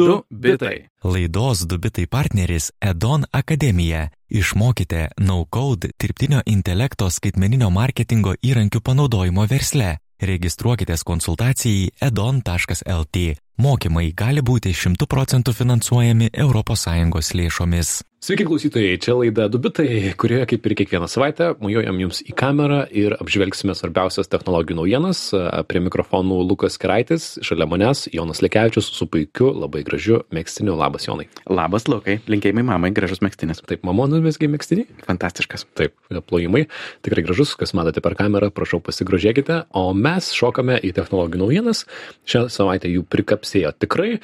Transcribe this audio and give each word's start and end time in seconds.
Du 0.00 0.22
bitai. 0.30 0.88
Laidos 1.04 1.66
Dubitai 1.68 2.06
partneris 2.06 2.70
Edon 2.80 3.24
Akademija. 3.30 4.08
Išmokite 4.28 5.08
no-code 5.18 5.90
dirbtinio 6.00 6.40
intelekto 6.46 7.10
skaitmeninio 7.10 7.68
marketingo 7.70 8.32
įrankių 8.40 8.80
panaudojimo 8.80 9.44
versle. 9.50 9.98
Registruokitės 10.20 11.04
konsultacijai 11.04 11.90
edon.lt. 12.08 13.26
Mokymai 13.60 14.14
gali 14.16 14.40
būti 14.40 14.70
100 14.72 15.04
procentų 15.10 15.52
finansuojami 15.58 16.30
ES 16.32 17.34
lėšomis. 17.40 17.98
Sveiki 18.20 18.44
klausytojai, 18.44 18.98
čia 19.00 19.14
laida 19.16 19.46
Dubitai, 19.48 20.10
kurioje 20.20 20.44
kaip 20.50 20.66
ir 20.68 20.74
kiekvieną 20.76 21.06
savaitę 21.08 21.46
mujuojam 21.56 21.96
jums 22.02 22.18
į 22.20 22.34
kamerą 22.36 22.82
ir 22.92 23.14
apžvelgsime 23.16 23.72
svarbiausias 23.72 24.28
technologijų 24.28 24.76
naujienas. 24.76 25.22
Prie 25.64 25.80
mikrofonų 25.80 26.42
Lukas 26.44 26.76
Keraitis, 26.76 27.30
šalia 27.40 27.64
manęs 27.64 28.10
Jonas 28.12 28.42
Lekevičius 28.44 28.90
su 28.92 29.06
puikiu, 29.08 29.48
labai 29.62 29.80
gražiu 29.88 30.18
mėgstiniu. 30.36 30.74
Labas, 30.76 31.06
Jonai. 31.08 31.30
Labas, 31.48 31.88
Lukai. 31.88 32.18
Linkėjimai 32.28 32.66
mamai, 32.68 32.90
gražus 32.92 33.22
mėgstinis. 33.24 33.64
Taip, 33.64 33.88
mamo 33.88 34.04
nuvesgiai 34.12 34.52
mėgstinį? 34.52 34.84
Fantastiškas. 35.08 35.64
Taip, 35.80 35.96
plojimai. 36.28 36.66
Tikrai 37.00 37.24
gražus, 37.24 37.56
kas 37.56 37.72
matote 37.72 38.04
per 38.04 38.18
kamerą, 38.20 38.52
prašau 38.52 38.82
pasigrožėkite. 38.84 39.62
O 39.72 39.86
mes 39.96 40.28
šokame 40.36 40.76
į 40.76 40.92
technologijų 41.00 41.46
naujienas. 41.46 41.86
Šią 42.28 42.50
savaitę 42.52 42.92
jų 42.92 43.08
prikapsėjo 43.50 43.72
tikrai. 43.78 44.20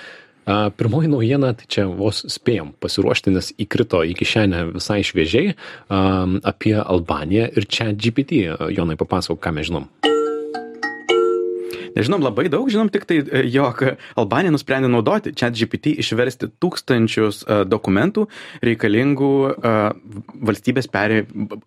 A, 0.47 0.71
pirmoji 0.71 1.11
naujiena, 1.11 1.55
tai 1.59 1.67
čia 1.67 1.87
vos 1.91 2.23
spėjom 2.23 2.77
pasiruošti, 2.79 3.35
nes 3.35 3.53
įkrito 3.59 4.05
į 4.07 4.15
kišenę 4.15 4.77
visai 4.77 5.03
šviežiai 5.03 5.57
a, 5.91 6.27
apie 6.47 6.77
Albaniją 6.79 7.51
ir 7.57 7.67
čia 7.67 7.93
GPT. 7.93 8.47
Jonai, 8.71 8.97
papasakok, 8.97 9.43
ką 9.43 9.57
mes 9.59 9.67
žinom. 9.67 9.91
Nežinom 11.97 12.21
labai 12.21 12.51
daug, 12.53 12.69
žinom 12.69 12.91
tik 12.93 13.07
tai, 13.09 13.23
e, 13.25 13.43
jog 13.49 13.81
Albanija 14.21 14.53
nusprendė 14.53 14.91
naudoti 14.93 15.33
ChatGPT 15.33 15.95
išversti 16.03 16.51
tūkstančius 16.61 17.39
e, 17.47 17.59
dokumentų 17.65 18.27
reikalingų 18.67 19.31
e, 19.49 19.73
valstybės 20.51 20.91
perė 20.93 21.23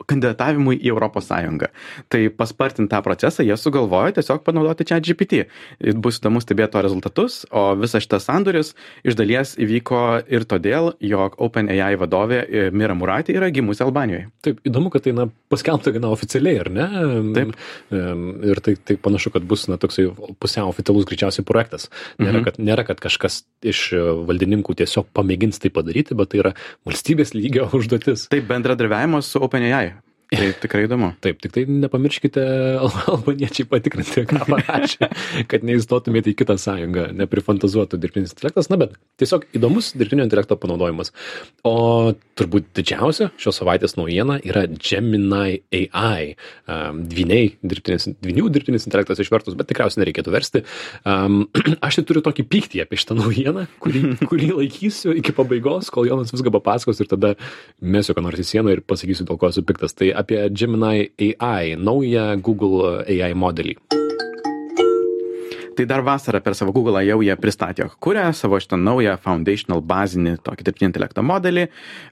kandidatavimui 0.05 0.77
į 0.77 0.91
Europos 0.93 1.31
Sąjungą. 1.31 1.71
Tai 2.13 2.21
paspartint 2.37 2.91
tą 2.91 2.99
procesą 3.05 3.45
jie 3.47 3.57
sugalvojo 3.57 4.19
tiesiog 4.19 4.43
panaudoti 4.45 4.85
ChatGPT. 4.91 5.47
Bus 5.97 6.21
įdomu 6.21 6.43
stebėti 6.45 6.75
to 6.75 6.85
rezultatus, 6.85 7.39
o 7.49 7.71
visas 7.79 8.05
šitas 8.05 8.29
sandoris 8.29 8.75
iš 9.01 9.17
dalies 9.17 9.55
įvyko 9.57 10.03
ir 10.29 10.45
todėl, 10.49 10.91
jog 11.01 11.39
OpenAI 11.41 11.95
vadovė 11.97 12.43
Mira 12.75 12.93
Murati 12.93 13.33
yra 13.33 13.49
gimusi 13.53 13.81
Albanijoje. 13.85 14.29
Taip, 14.45 14.61
įdomu, 14.69 14.93
kad 14.93 15.07
tai 15.07 15.15
na, 15.17 15.25
paskelbta 15.49 15.95
gana 15.95 16.13
oficialiai, 16.13 16.61
ar 16.61 16.71
ne? 16.73 16.87
Taip. 17.33 17.57
Ir 17.89 18.61
tai, 18.63 18.77
tai 18.85 18.99
panašu, 19.01 19.33
kad 19.33 19.49
bus 19.49 19.65
na, 19.71 19.79
toksai 19.81 20.05
pusiau 20.39 20.69
oficialus 20.71 21.05
greičiausiai 21.09 21.45
projektas. 21.47 21.87
Nėra, 22.19 22.39
Mhm. 22.39 22.43
kad, 22.49 22.59
nėra, 22.59 22.85
kad 22.87 22.99
kažkas 23.03 23.43
iš 23.63 23.93
e, 23.93 24.03
valdininkų 24.29 24.75
tiesiog 24.83 25.07
pamėgins 25.15 25.59
tai 25.59 25.69
padaryti, 25.73 26.15
bet 26.15 26.29
tai 26.33 26.39
yra 26.43 26.53
valstybės 26.87 27.33
lygio 27.33 27.69
užduotis. 27.79 28.27
Tai 28.29 28.41
bendradarbiavimas 28.41 29.25
su 29.33 29.39
OpenAI. 29.41 29.95
Tai 30.29 30.45
tikrai 30.61 30.83
įdomu. 30.85 31.15
Taip, 31.25 31.39
tik 31.41 31.51
tai 31.55 31.63
nepamirškite 31.65 32.43
al- 32.77 32.91
albaniečiai 33.15 33.65
patikrinti, 33.65 34.27
ką 34.29 34.43
parašė, 34.45 35.07
kad 35.49 35.63
neįstotumėte 35.65 36.29
į 36.29 36.35
kitą 36.37 36.53
sąjungą, 36.61 37.07
neprifantazuotų 37.17 37.97
dirbtinis 37.97 38.35
intelektas, 38.35 38.69
na 38.69 38.77
bet 38.77 38.93
tiesiog 39.17 39.47
įdomus 39.57 39.89
dirbtinio 39.97 40.27
intelekto 40.27 40.53
panaudojimas. 40.61 41.09
O 41.65 42.13
turbūt 42.39 42.69
didžiausia 42.77 43.29
šios 43.39 43.59
savaitės 43.61 43.95
naujiena 43.99 44.39
yra 44.45 44.65
Gemini 44.71 45.59
AI, 45.75 46.33
um, 46.69 47.03
dviniai, 47.09 47.51
dirbtinis, 47.61 48.09
dvinių 48.23 48.49
dirbtinis 48.53 48.87
intelektas 48.87 49.21
išvertus, 49.23 49.57
bet 49.59 49.69
tikriausiai 49.71 50.03
nereikėtų 50.03 50.33
versti. 50.33 50.63
Um, 51.03 51.43
aš 51.85 51.99
tai 51.99 52.05
turiu 52.09 52.23
tokį 52.25 52.47
pyktį 52.49 52.83
apie 52.85 52.99
šitą 53.01 53.19
naujieną, 53.19 53.67
kurį, 53.83 54.03
kurį 54.31 54.51
laikysiu 54.61 55.15
iki 55.19 55.35
pabaigos, 55.35 55.91
kol 55.93 56.09
Jonas 56.09 56.33
viską 56.35 56.53
papasakos 56.59 57.03
ir 57.03 57.11
tada 57.11 57.35
mesiu 57.81 58.17
ką 58.17 58.25
nors 58.25 58.41
į 58.41 58.49
sieną 58.53 58.75
ir 58.75 58.83
pasakysiu, 58.87 59.27
dėl 59.29 59.39
ko 59.41 59.51
esu 59.51 59.65
piktas. 59.67 59.97
Tai 59.97 60.13
apie 60.23 60.45
Gemini 60.53 61.09
AI, 61.29 61.75
naują 61.79 62.31
Google 62.43 62.99
AI 63.05 63.33
modelį. 63.37 63.79
Tai 65.79 65.85
dar 65.87 66.01
vasarą 66.03 66.41
per 66.43 66.57
savo 66.59 66.73
Google 66.75 66.99
jau 67.07 67.21
jie 67.23 67.31
pristatė, 67.39 67.85
jog 67.85 67.93
kuria 68.03 68.25
savo 68.35 68.57
šitą 68.59 68.75
naują 68.75 69.13
foundational 69.23 69.79
bazinį 69.87 70.33
tokį 70.43 70.65
dirbtinį 70.67 70.87
intelekto 70.89 71.23
modelį. 71.23 71.61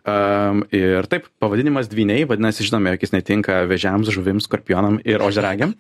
Um, 0.08 0.62
ir 0.72 1.04
taip, 1.12 1.26
pavadinimas 1.44 1.90
dviniai, 1.92 2.24
vadinasi, 2.30 2.64
žinome, 2.64 2.94
jog 2.94 3.04
jis 3.04 3.12
netinka 3.12 3.58
vėžiams, 3.68 4.08
žuvims, 4.16 4.48
skorpionam 4.48 5.02
ir 5.04 5.20
ožeragiam. 5.26 5.74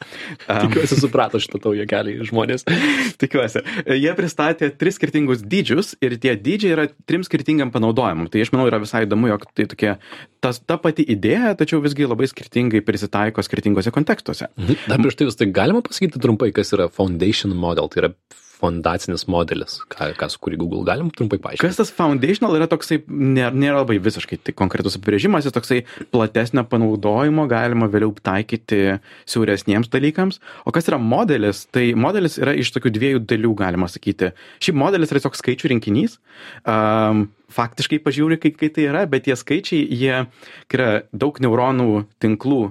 Um, 0.49 0.59
Tikiuosi 0.65 0.97
suprato 0.99 1.39
šitą 1.39 1.61
taują 1.63 1.85
kelią 1.87 2.27
žmonės. 2.27 2.67
tikiuosi. 3.23 3.63
Jie 3.95 4.11
pristatė 4.19 4.73
tris 4.75 4.99
skirtingus 4.99 5.47
dydžius 5.47 5.95
ir 6.03 6.17
tie 6.19 6.35
dydžiai 6.35 6.75
yra 6.75 6.89
trim 7.07 7.23
skirtingam 7.23 7.71
panaudojimam. 7.71 8.27
Tai 8.27 8.43
aš 8.43 8.51
manau 8.51 8.67
yra 8.67 8.81
visai 8.83 9.05
įdomu, 9.07 9.31
jog 9.31 9.47
tai 9.55 9.69
tokia 9.71 9.95
tas, 10.43 10.59
ta 10.59 10.75
pati 10.75 11.07
idėja, 11.07 11.55
tačiau 11.55 11.79
visgi 11.83 12.03
labai 12.03 12.27
skirtingai 12.27 12.83
prisitaiko 12.83 13.47
skirtingose 13.47 13.95
kontekstuose. 13.95 14.51
Dar 14.59 14.99
prieš 14.99 15.21
tai 15.23 15.31
vis 15.31 15.39
tai 15.39 15.47
galima 15.55 15.79
pasakyti 15.87 16.19
trumpai, 16.19 16.51
kas 16.51 16.75
yra 16.75 16.91
foundation 16.91 17.55
model, 17.77 17.89
tai 17.93 18.03
yra 18.03 18.13
fondacinis 18.57 19.27
modelis, 19.29 19.75
ką, 19.91 20.07
kas, 20.17 20.33
kurį 20.41 20.57
Google 20.63 20.81
galim 20.87 21.11
trumpai 21.13 21.37
paaiškinti. 21.43 21.61
Kas 21.61 21.77
tas 21.77 21.91
foundational 21.93 22.55
yra 22.57 22.65
toksai, 22.69 23.03
nėra, 23.05 23.51
nėra 23.53 23.83
labai 23.83 23.99
visiškai 24.01 24.39
tai 24.41 24.55
konkretus 24.57 24.97
apibrėžimas, 24.97 25.45
jis 25.45 25.53
toksai 25.53 25.83
platesnio 26.09 26.63
panaudojimo 26.65 27.45
galima 27.51 27.85
vėliau 27.93 28.15
taikyti 28.25 28.97
siauresniems 29.29 29.91
dalykams. 29.93 30.41
O 30.65 30.73
kas 30.73 30.89
yra 30.89 30.97
modelis? 30.97 31.67
Tai 31.69 31.85
modelis 32.01 32.39
yra 32.41 32.55
iš 32.57 32.73
tokių 32.73 32.93
dviejų 32.97 33.21
dalių, 33.29 33.53
galima 33.61 33.91
sakyti. 33.93 34.31
Šiaip 34.57 34.81
modelis 34.81 35.13
yra 35.13 35.21
tiesiog 35.21 35.37
skaičių 35.37 35.73
rinkinys. 35.75 36.17
Um, 36.65 37.27
faktiškai 37.53 38.01
pažiūri, 38.01 38.41
kai, 38.41 38.55
kai 38.57 38.71
tai 38.73 38.89
yra, 38.89 39.05
bet 39.05 39.29
tie 39.29 39.37
skaičiai, 39.37 39.85
jie 39.85 40.25
yra 40.73 40.89
daug 41.13 41.37
neuronų 41.45 42.07
tinklų. 42.25 42.61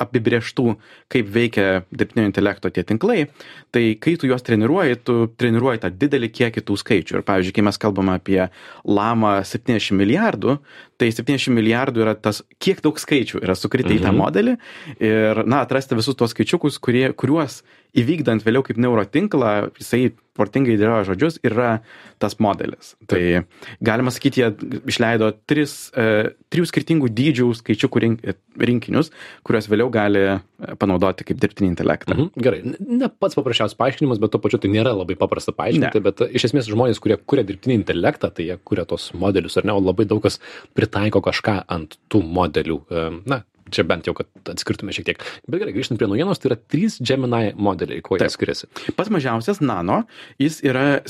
Apibrieštų, 0.00 0.66
kaip 1.12 1.28
veikia 1.34 1.66
dirbtinio 1.94 2.26
intelekto 2.28 2.70
tie 2.74 2.84
tinklai, 2.86 3.28
tai 3.74 3.84
kai 4.00 4.16
tu 4.20 4.28
juos 4.30 4.44
treniruoji, 4.46 5.00
tu 5.06 5.16
treniruoji 5.40 5.82
tą 5.84 5.92
didelį 5.94 6.30
kiekį 6.34 6.64
tų 6.66 6.78
skaičių. 6.80 7.18
Ir 7.18 7.26
pavyzdžiui, 7.28 7.54
kai 7.56 7.66
mes 7.68 7.80
kalbame 7.80 8.16
apie 8.18 8.40
lamą 8.84 9.36
70 9.46 9.96
milijardų, 10.00 10.58
tai 11.00 11.10
70 11.14 11.54
milijardų 11.54 12.04
yra 12.06 12.16
tas, 12.18 12.42
kiek 12.62 12.82
daug 12.84 12.98
skaičių 13.00 13.42
yra 13.42 13.56
sukritę 13.58 13.94
į 13.94 14.02
tą 14.04 14.14
modelį 14.16 14.58
ir, 14.98 15.44
na, 15.46 15.64
atrasti 15.64 15.98
visus 15.98 16.18
tuos 16.18 16.34
skaičiukus, 16.34 16.78
kurie, 16.82 17.08
kuriuos 17.16 17.62
įvykdant 17.94 18.42
vėliau 18.44 18.64
kaip 18.66 18.78
neurotinklą, 18.82 19.70
jisai 19.78 20.12
protingai 20.34 20.74
dėlioja 20.74 21.04
žodžius 21.12 21.36
ir 21.46 21.52
yra 21.54 21.68
tas 22.18 22.34
modelis. 22.42 22.96
Tai 23.06 23.44
galima 23.86 24.10
sakyti, 24.10 24.40
jie 24.42 24.48
išleido 24.90 25.28
tris, 25.46 25.92
e, 25.94 26.32
trijų 26.50 26.66
skirtingų 26.72 27.10
dydžių 27.14 27.46
skaičiukų 27.60 28.02
rink, 28.02 28.24
rinkinius, 28.58 29.12
kuriuos 29.46 29.68
vėliau 29.70 29.92
gali 29.94 30.24
e, 30.32 30.34
panaudoti 30.82 31.22
kaip 31.28 31.38
dirbtinį 31.38 31.70
intelektą. 31.70 32.16
Mhm, 32.18 32.32
gerai, 32.48 32.60
ne- 32.66 32.98
ne 33.04 33.10
pats 33.14 33.38
paprasčiausias 33.38 33.78
paaiškinimas, 33.78 34.18
bet 34.18 34.34
to 34.34 34.42
pačiu 34.42 34.58
tai 34.58 34.72
nėra 34.74 34.90
labai 34.98 35.14
paprasta 35.20 35.54
paaiškinti, 35.54 36.02
Ne. 36.02 36.06
bet 36.08 36.24
e, 36.26 36.30
iš 36.34 36.48
esmės 36.50 36.66
žmonės, 36.72 36.98
kurie 37.04 37.20
kuria 37.22 37.46
dirbtinį 37.46 37.78
intelektą, 37.84 38.34
tai 38.34 38.48
jie 38.50 38.58
kuria 38.66 38.82
tos 38.90 39.12
modelius, 39.14 39.54
ar 39.62 39.70
ne, 39.70 39.78
o 39.78 39.78
labai 39.78 40.08
daug 40.10 40.22
kas 40.26 40.40
pritaiko 40.74 41.22
kažką 41.22 41.60
ant 41.70 41.94
tų 42.10 42.24
modelių. 42.26 42.80
E, 42.90 43.06
Na, 43.30 43.44
čia 43.72 43.86
bent 43.88 44.08
jau, 44.08 44.16
kad 44.18 44.52
atskirtume 44.54 44.94
šiek 44.94 45.08
tiek. 45.10 45.22
Bet 45.48 45.62
gerai, 45.62 45.74
grįžtant 45.76 46.00
prie 46.00 46.08
naujienos, 46.10 46.40
tai 46.40 46.52
yra 46.52 46.58
trys 46.60 46.98
Gemini 47.00 47.54
modeliai, 47.56 48.02
kuo 48.04 48.18
jie 48.20 48.30
skiriasi. 48.32 48.70
Pats 48.98 49.12
mažiausias 49.14 49.62
nano, 49.64 50.02
jis 50.42 50.60
yra 50.66 51.00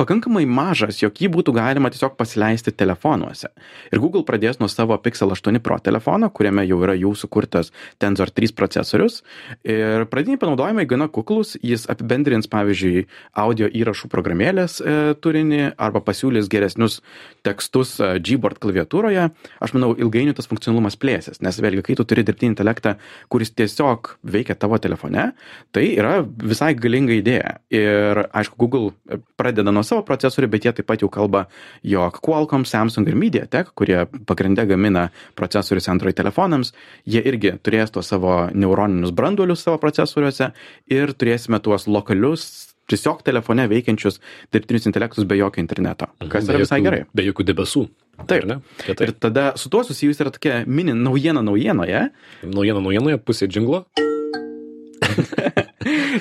pakankamai 0.00 0.42
mažas, 0.50 0.98
jog 1.02 1.14
jį 1.20 1.30
būtų 1.34 1.54
galima 1.54 1.90
tiesiog 1.92 2.16
pasileisti 2.18 2.72
telefonuose. 2.74 3.50
Ir 3.94 4.02
Google 4.02 4.24
pradės 4.26 4.58
nuo 4.60 4.68
savo 4.70 4.96
Pixel 5.02 5.30
8 5.34 5.60
Pro 5.62 5.78
telefono, 5.82 6.30
kuriame 6.34 6.64
jau 6.66 6.80
yra 6.82 6.96
jau 6.98 7.12
sukurtas 7.18 7.70
Tensor 8.02 8.32
3 8.34 8.54
procesorius. 8.58 9.22
Ir 9.62 10.06
pradiniai 10.10 10.40
panaudojimai 10.42 10.86
gana 10.90 11.08
kuklus, 11.12 11.54
jis 11.62 11.86
apibendrins, 11.90 12.50
pavyzdžiui, 12.50 13.06
audio 13.44 13.70
įrašų 13.70 14.10
programėlės 14.10 14.80
e, 14.80 14.96
turinį 15.22 15.62
arba 15.78 16.02
pasiūlys 16.04 16.50
geresnius 16.50 17.00
tekstus 17.44 17.94
e, 18.00 18.10
Gboard 18.24 18.58
klaviatūroje. 18.62 19.28
Aš 19.64 19.74
manau, 19.76 19.92
ilgainiui 19.98 20.34
tas 20.36 20.48
funkcionalumas 20.50 20.96
plėsis, 21.00 21.40
nes 21.44 21.60
vėlgi, 21.60 21.84
kai 21.86 21.96
tu 21.98 22.06
turi 22.08 22.24
dirbtinį 22.26 22.54
intelektą, 22.54 22.96
kuris 23.32 23.52
tiesiog 23.56 24.14
veikia 24.34 24.56
tavo 24.58 24.78
telefone, 24.82 25.30
tai 25.74 25.86
yra 25.92 26.16
visai 26.24 26.72
galinga 26.78 27.16
idėja. 27.18 27.56
Ir 27.74 28.24
aišku, 28.26 28.58
Google 28.60 29.20
pradeda 29.38 29.74
nuo 29.74 29.84
savo 29.86 30.04
procesorių, 30.06 30.50
bet 30.54 30.68
jie 30.68 30.74
taip 30.78 30.88
pat 30.90 31.04
jau 31.04 31.10
kalba, 31.12 31.46
jog 31.86 32.20
Qualcomm, 32.24 32.66
Samsung 32.68 33.08
ir 33.10 33.18
MediaTek, 33.20 33.74
kurie 33.78 34.04
pagrindę 34.28 34.66
gamina 34.70 35.08
procesorius 35.38 35.90
Android 35.92 36.16
telefonams, 36.16 36.74
jie 37.08 37.22
irgi 37.24 37.56
turės 37.64 37.92
tuos 37.94 38.10
savo 38.12 38.44
neuroninius 38.54 39.14
branduolius 39.14 39.64
savo 39.64 39.80
procesoriuose 39.82 40.52
ir 40.92 41.12
turėsime 41.18 41.60
tuos 41.64 41.88
lokalius 41.90 42.73
tiesiog 42.88 43.22
telefone 43.24 43.66
veikiančius 43.68 44.20
dirbtinius 44.52 44.86
intelektus 44.86 45.24
be 45.26 45.36
jokio 45.36 45.60
interneto, 45.62 46.06
kas 46.28 46.46
Be 46.46 46.52
yra 46.54 46.58
visai 46.64 46.80
jokių- 46.80 46.84
gerai. 46.90 47.04
Be 47.14 47.22
jokių 47.30 47.44
debesų. 47.52 47.88
Taip. 48.26 48.42
ar 48.42 48.46
ne? 48.46 48.56
Tai 48.86 48.94
tai 48.94 49.06
Ir 49.06 49.12
tada 49.12 49.56
su 49.56 49.68
tuo 49.68 49.82
susijusi 49.82 50.22
yra 50.22 50.30
tokia 50.30 50.64
mini 50.66 50.92
naujiena 50.92 51.42
naujienoje, 51.42 52.10
naujiena 52.44 52.80
naujienoje, 52.80 53.18
pusė 53.18 53.48
džinglo. 53.48 53.84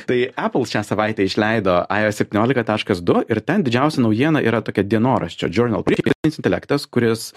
Tai 0.08 0.20
Apple 0.36 0.66
šią 0.70 0.84
savaitę 0.88 1.26
išleido 1.28 1.76
iOS 1.92 2.22
17.2 2.24 3.24
ir 3.30 3.42
ten 3.46 3.64
didžiausia 3.66 4.04
naujiena 4.04 4.42
yra 4.44 4.62
tokia 4.66 4.86
dienoraščio 4.88 5.50
journal. 5.54 5.86
Dirbtinis 5.88 6.40
intelektas, 6.40 6.86
kuris, 6.88 7.32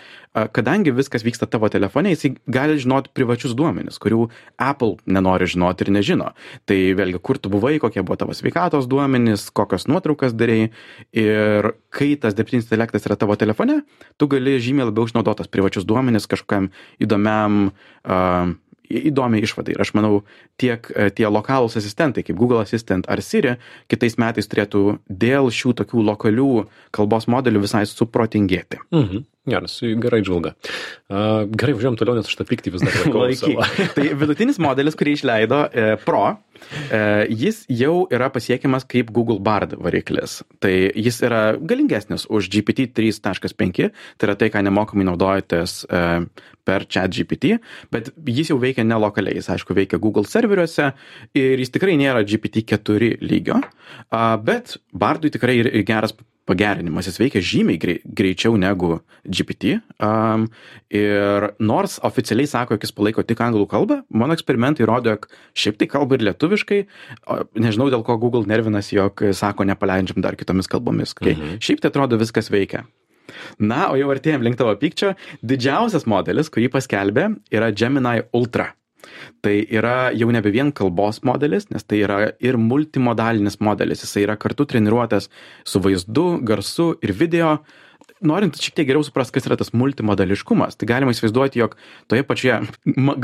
kadangi 0.57 0.95
viskas 0.95 1.25
vyksta 1.27 1.49
tavo 1.51 1.69
telefone, 1.73 2.13
jisai 2.15 2.35
gali 2.51 2.79
žinoti 2.83 3.13
privačius 3.17 3.57
duomenis, 3.59 3.99
kurių 4.03 4.27
Apple 4.63 4.97
nenori 5.07 5.49
žinoti 5.51 5.87
ir 5.87 5.93
nežino. 5.99 6.33
Tai 6.69 6.79
vėlgi, 6.99 7.23
kur 7.23 7.41
tu 7.43 7.53
buvai, 7.53 7.77
kokie 7.83 8.05
buvo 8.07 8.19
tavo 8.21 8.37
sveikatos 8.37 8.89
duomenys, 8.91 9.49
kokios 9.57 9.89
nuotraukas 9.91 10.37
darėjai. 10.37 10.71
Ir 11.17 11.73
kai 11.95 12.13
tas 12.21 12.37
dirbtinis 12.37 12.69
intelektas 12.69 13.09
yra 13.09 13.17
tavo 13.19 13.37
telefone, 13.41 13.81
tu 14.21 14.29
gali 14.31 14.59
žymiai 14.63 14.91
labiau 14.91 15.09
išnaudotas 15.09 15.51
privačius 15.53 15.87
duomenis 15.89 16.29
kažkokiam 16.31 16.71
įdomiam 17.03 17.69
uh, 17.71 18.55
įdomiai 18.91 19.45
išvadai. 19.47 19.77
Ir 19.77 19.85
aš 19.85 19.93
manau, 19.97 20.21
tiek 20.61 20.91
e, 20.95 21.09
tie 21.15 21.29
lokalūs 21.31 21.79
asistentai, 21.81 22.25
kaip 22.27 22.39
Google 22.39 22.63
Assistant 22.63 23.09
ar 23.11 23.23
Siri, 23.25 23.57
kitais 23.91 24.19
metais 24.21 24.49
turėtų 24.51 24.99
dėl 25.09 25.51
šių 25.55 25.77
tokių 25.83 26.05
lokalių 26.11 26.51
kalbos 26.97 27.29
modelių 27.31 27.65
visai 27.67 27.87
suprotingėti. 27.91 28.83
Mhm. 28.95 29.27
Geras, 29.47 29.77
gerai 30.03 30.25
žvalga. 30.27 30.57
Uh, 31.07 31.45
gerai, 31.47 31.77
važiuojam 31.77 31.95
toliau, 32.01 32.17
nes 32.19 32.27
aš 32.27 32.35
tą 32.35 32.47
pyktį 32.49 32.73
vis 32.75 32.83
dar 32.83 33.13
laikau. 33.15 33.53
Tai 33.95 34.07
vidutinis 34.19 34.59
modelis, 34.59 34.99
kurį 34.99 35.15
išleido 35.15 35.61
e, 35.71 35.85
Pro, 36.03 36.25
jis 37.31 37.63
jau 37.73 38.07
yra 38.13 38.31
pasiekiamas 38.33 38.87
kaip 38.89 39.13
Google 39.15 39.39
Bard 39.41 39.77
variklis. 39.81 40.41
Tai 40.63 40.73
jis 40.73 41.21
yra 41.27 41.43
galingesnis 41.57 42.27
už 42.31 42.51
GPT 42.53 42.89
3.5, 42.97 43.91
tai 44.19 44.29
yra 44.29 44.37
tai, 44.39 44.51
ką 44.53 44.63
nemokamai 44.67 45.07
naudojatės 45.09 45.79
e, 45.87 46.05
per 46.67 46.87
chat 46.91 47.15
GPT, 47.15 47.59
bet 47.95 48.11
jis 48.27 48.51
jau 48.53 48.61
veikia 48.63 48.85
nelokaliai, 48.87 49.39
jis 49.39 49.51
aišku 49.55 49.77
veikia 49.77 50.01
Google 50.03 50.27
serveriuose 50.27 50.91
ir 51.39 51.63
jis 51.63 51.75
tikrai 51.75 51.95
nėra 52.01 52.25
GPT 52.27 52.67
4 52.75 53.19
lygio, 53.23 53.61
bet 54.47 54.79
Bardui 54.93 55.31
tikrai 55.35 55.61
ir 55.63 55.71
geras 55.87 56.17
pagerinimas, 56.47 57.09
jis 57.09 57.19
veikia 57.19 57.43
žymiai 57.43 57.79
grei, 57.83 57.97
greičiau 58.07 58.57
negu 58.61 59.01
GPT. 59.27 59.81
Um, 60.03 60.47
ir 60.95 61.49
nors 61.59 61.99
oficialiai 62.07 62.51
sako, 62.51 62.77
jog 62.77 62.87
jis 62.87 62.95
palaiko 62.95 63.25
tik 63.27 63.43
anglų 63.43 63.67
kalbą, 63.71 64.01
mano 64.15 64.37
eksperimentai 64.37 64.87
rodo, 64.87 65.17
jog 65.17 65.27
šiaip 65.59 65.81
tai 65.81 65.91
kalba 65.91 66.19
ir 66.19 66.27
lietuviškai. 66.57 66.87
O, 67.27 67.45
nežinau, 67.55 67.91
dėl 67.91 68.05
ko 68.05 68.17
Google 68.19 68.47
nervinas, 68.47 68.93
jog 68.93 69.23
sako, 69.33 69.65
nepaleidžiam 69.65 70.23
dar 70.23 70.37
kitomis 70.37 70.69
kalbomis. 70.69 71.15
Kai 71.15 71.35
mhm. 71.35 71.61
Šiaip 71.61 71.81
tai 71.81 71.91
atrodo 71.91 72.19
viskas 72.19 72.51
veikia. 72.51 72.87
Na, 73.59 73.91
o 73.91 73.97
jau 73.99 74.09
artėjom 74.13 74.43
link 74.43 74.57
tavo 74.57 74.75
pykčio. 74.79 75.15
Didžiausias 75.43 76.07
modelis, 76.07 76.51
kurį 76.51 76.71
paskelbė, 76.73 77.31
yra 77.51 77.73
Gemini 77.73 78.23
Ultra. 78.33 78.73
Tai 79.43 79.55
yra 79.71 80.11
jau 80.17 80.29
nebe 80.35 80.51
vien 80.51 80.73
kalbos 80.75 81.21
modelis, 81.27 81.69
nes 81.71 81.85
tai 81.85 82.01
yra 82.03 82.33
ir 82.43 82.59
multimodalinis 82.59 83.61
modelis. 83.63 84.03
Jisai 84.03 84.25
yra 84.27 84.37
kartu 84.41 84.67
treniruotas 84.67 85.29
su 85.67 85.83
vaizdu, 85.83 86.41
garsu 86.47 86.95
ir 87.03 87.15
video. 87.15 87.59
Norint 88.25 88.57
šiek 88.57 88.79
tiek 88.79 88.89
geriau 88.89 89.05
suprasti, 89.05 89.35
kas 89.37 89.49
yra 89.49 89.59
tas 89.61 89.75
multimodališkumas, 89.77 90.79
tai 90.81 90.89
galima 90.89 91.13
įsivaizduoti, 91.13 91.61
jog 91.61 91.77
toje 92.09 92.25
pačioje 92.25 92.63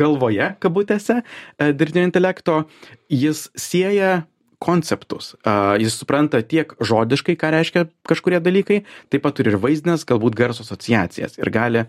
galvoje, 0.00 0.50
kabutėse, 0.60 1.22
e, 1.22 1.70
dirbtinio 1.72 2.10
intelekto, 2.10 2.64
jis 3.08 3.46
sieja 3.56 4.22
konceptus. 4.62 5.32
Jis 5.82 5.96
supranta 5.98 6.38
tiek 6.46 6.70
žodiškai, 6.78 7.34
ką 7.38 7.50
reiškia 7.54 7.86
kažkurie 8.08 8.38
dalykai, 8.42 8.82
taip 9.10 9.24
pat 9.24 9.34
turi 9.38 9.50
ir 9.50 9.58
vaizdinės, 9.62 10.06
galbūt 10.06 10.36
garso 10.38 10.62
asociacijas 10.66 11.34
ir 11.40 11.50
gali 11.54 11.86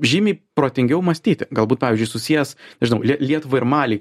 žymiai 0.00 0.38
protingiau 0.56 1.02
mąstyti. 1.04 1.50
Galbūt, 1.54 1.82
pavyzdžiui, 1.84 2.08
susijęs, 2.14 2.54
nežinau, 2.80 3.02
Lietuvą 3.04 3.60
ir 3.60 3.68
Malį, 3.68 4.00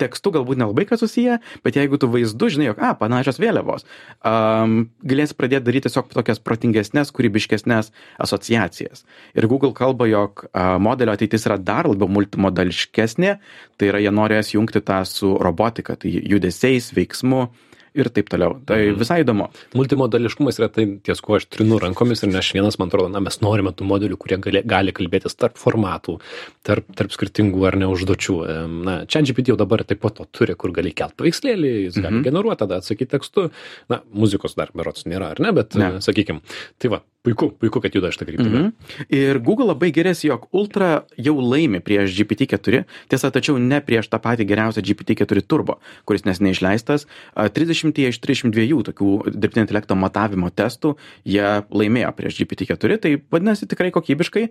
tekstu 0.00 0.32
galbūt 0.34 0.58
nelabai 0.58 0.86
kas 0.88 1.02
susiję, 1.04 1.38
bet 1.64 1.76
jeigu 1.78 1.98
tu 2.00 2.08
vaizdu 2.10 2.48
žinai, 2.50 2.68
jog, 2.72 2.80
a, 2.82 2.94
panašios 2.98 3.38
vėliavos, 3.42 3.86
um, 4.26 4.88
galėsi 5.06 5.36
pradėti 5.38 5.68
daryti 5.68 5.86
tiesiog 5.88 6.10
tokias 6.14 6.42
protingesnės, 6.42 7.12
kūrybiškesnės 7.14 7.92
asociacijas. 8.24 9.04
Ir 9.38 9.46
Google 9.50 9.74
kalba, 9.76 10.08
jog 10.10 10.46
uh, 10.48 10.76
modelio 10.82 11.14
ateitis 11.14 11.46
yra 11.46 11.60
dar 11.62 11.86
labiau 11.90 12.10
multimodališkesnė, 12.16 13.36
tai 13.78 13.92
yra 13.92 14.02
jie 14.02 14.14
norės 14.14 14.54
jungti 14.56 14.82
tą 14.82 15.04
su 15.08 15.36
robotika, 15.38 15.98
tai 16.00 16.10
judesiais, 16.18 16.90
veiksmu, 16.96 17.46
ir 17.94 18.10
taip 18.14 18.30
toliau. 18.32 18.56
Tai 18.66 18.78
mhm. 18.80 18.98
visai 19.00 19.20
įdomu. 19.22 19.48
Multimodališkumas 19.78 20.58
yra 20.60 20.68
tai 20.72 20.86
ties, 21.06 21.22
kuo 21.24 21.38
aš 21.38 21.46
trinu 21.52 21.78
rankomis 21.82 22.24
ir 22.24 22.32
ne 22.32 22.40
aš 22.40 22.50
vienas, 22.56 22.78
man 22.80 22.90
atrodo, 22.90 23.12
na, 23.12 23.22
mes 23.24 23.38
norime 23.44 23.72
tų 23.76 23.86
modelių, 23.88 24.18
kurie 24.20 24.38
gali, 24.42 24.64
gali 24.66 24.94
kalbėtis 24.96 25.38
tarp 25.38 25.60
formatų, 25.60 26.18
tarp, 26.66 26.90
tarp 26.98 27.14
skirtingų 27.14 27.64
ar 27.70 27.78
ne 27.80 27.88
užduočių. 27.92 28.38
Na, 28.86 28.98
čia 29.10 29.24
GPT 29.26 29.54
jau 29.54 29.58
dabar 29.60 29.86
taip 29.86 30.02
pat 30.04 30.18
to 30.18 30.28
turi, 30.34 30.58
kur 30.58 30.74
gali 30.74 30.94
kelt 30.96 31.16
paveikslėlį, 31.20 31.72
jis 31.88 31.98
gali 32.00 32.18
mhm. 32.18 32.26
generuoti, 32.28 32.62
tada 32.64 32.82
atsakyti 32.82 33.14
tekstu. 33.14 33.48
Na, 33.92 34.02
muzikos 34.12 34.58
dar 34.58 34.74
berots 34.74 35.06
nėra, 35.08 35.34
ar 35.34 35.42
ne, 35.44 35.54
bet, 35.54 35.78
ne. 35.78 35.96
sakykime, 36.04 36.42
tai 36.82 36.96
va, 36.96 37.04
Puiku, 37.24 37.48
puiku, 37.56 37.80
kad 37.80 37.94
juda 37.96 38.10
šitą 38.12 38.26
kryptimį. 38.28 38.58
Mm 38.58 38.64
-hmm. 38.66 38.96
Ir 39.16 39.38
Google 39.40 39.70
labai 39.70 39.88
geriasi, 39.96 40.26
jog 40.28 40.42
Ultra 40.52 41.06
jau 41.16 41.32
laimi 41.40 41.80
prieš 41.80 42.12
GPT-4, 42.18 42.82
tiesa, 43.08 43.30
tačiau 43.32 43.56
ne 43.58 43.80
prieš 43.80 44.10
tą 44.12 44.18
patį 44.20 44.44
geriausią 44.44 44.82
GPT-4 44.84 45.42
turbo, 45.48 45.78
kuris 46.04 46.24
nesnei 46.24 46.52
išleistas. 46.52 47.06
30 47.34 48.08
iš 48.08 48.20
32 48.20 48.82
tokių 48.84 49.32
dirbtinio 49.32 49.64
intelekto 49.64 49.96
matavimo 49.96 50.50
testų 50.50 50.96
jie 51.24 51.64
laimėjo 51.70 52.12
prieš 52.12 52.42
GPT-4, 52.42 52.98
tai 52.98 53.16
vadinasi 53.32 53.66
tikrai 53.66 53.90
kokybiškai. 53.90 54.44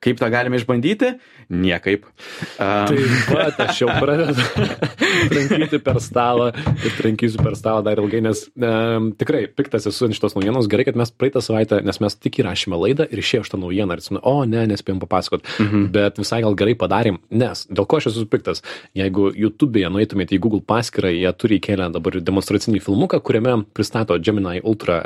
Kaip 0.00 0.20
tą 0.20 0.28
galime 0.30 0.60
išbandyti? 0.60 1.14
Niekaip. 1.48 2.04
Um... 2.60 2.92
Tai 2.92 2.98
va, 3.32 3.48
aš 3.64 3.80
jau 3.80 3.88
pradedu 3.88 4.36
trankyti 5.32 5.80
per 5.80 6.02
stalą 6.04 6.52
ir 6.84 6.92
trankysiu 7.00 7.40
per 7.40 7.56
stalą 7.56 7.82
dar 7.86 7.96
ilgai, 7.96 8.20
nes 8.20 8.44
um, 8.52 9.12
tikrai 9.16 9.46
piktas 9.48 9.88
esu 9.88 10.04
ant 10.04 10.14
šitos 10.18 10.36
naujienos. 10.36 10.68
Gerai, 10.68 10.84
kad 10.84 11.00
mes 11.00 11.10
praeitą 11.10 11.40
savaitę, 11.40 11.80
nes 11.86 12.00
mes 12.04 12.17
tik 12.24 12.40
įrašėme 12.42 12.78
laidą 12.78 13.06
ir 13.08 13.22
išėjo 13.22 13.46
šitą 13.46 13.60
naujieną 13.62 13.96
ir 13.96 14.02
atsimenu, 14.02 14.22
o 14.26 14.44
ne, 14.48 14.64
nespėjom 14.72 15.02
papasakot, 15.04 15.46
mhm. 15.62 15.88
bet 15.94 16.20
visai 16.20 16.40
gal 16.44 16.56
gerai 16.58 16.76
padarėm, 16.78 17.20
nes 17.30 17.64
dėl 17.70 17.88
ko 17.88 18.00
aš 18.00 18.10
esu 18.12 18.26
piktas, 18.30 18.62
jeigu 18.98 19.30
YouTube'e 19.36 19.90
nueitumėte 19.92 20.36
į 20.36 20.42
Google 20.44 20.62
paskyrą, 20.64 21.12
jie 21.14 21.32
turi 21.38 21.58
įkėlę 21.58 21.90
dabar 21.94 22.18
demonstracinį 22.22 22.82
filmuką, 22.84 23.20
kuriame 23.24 23.58
pristato 23.76 24.18
Gemini 24.22 24.62
Ultra, 24.62 24.98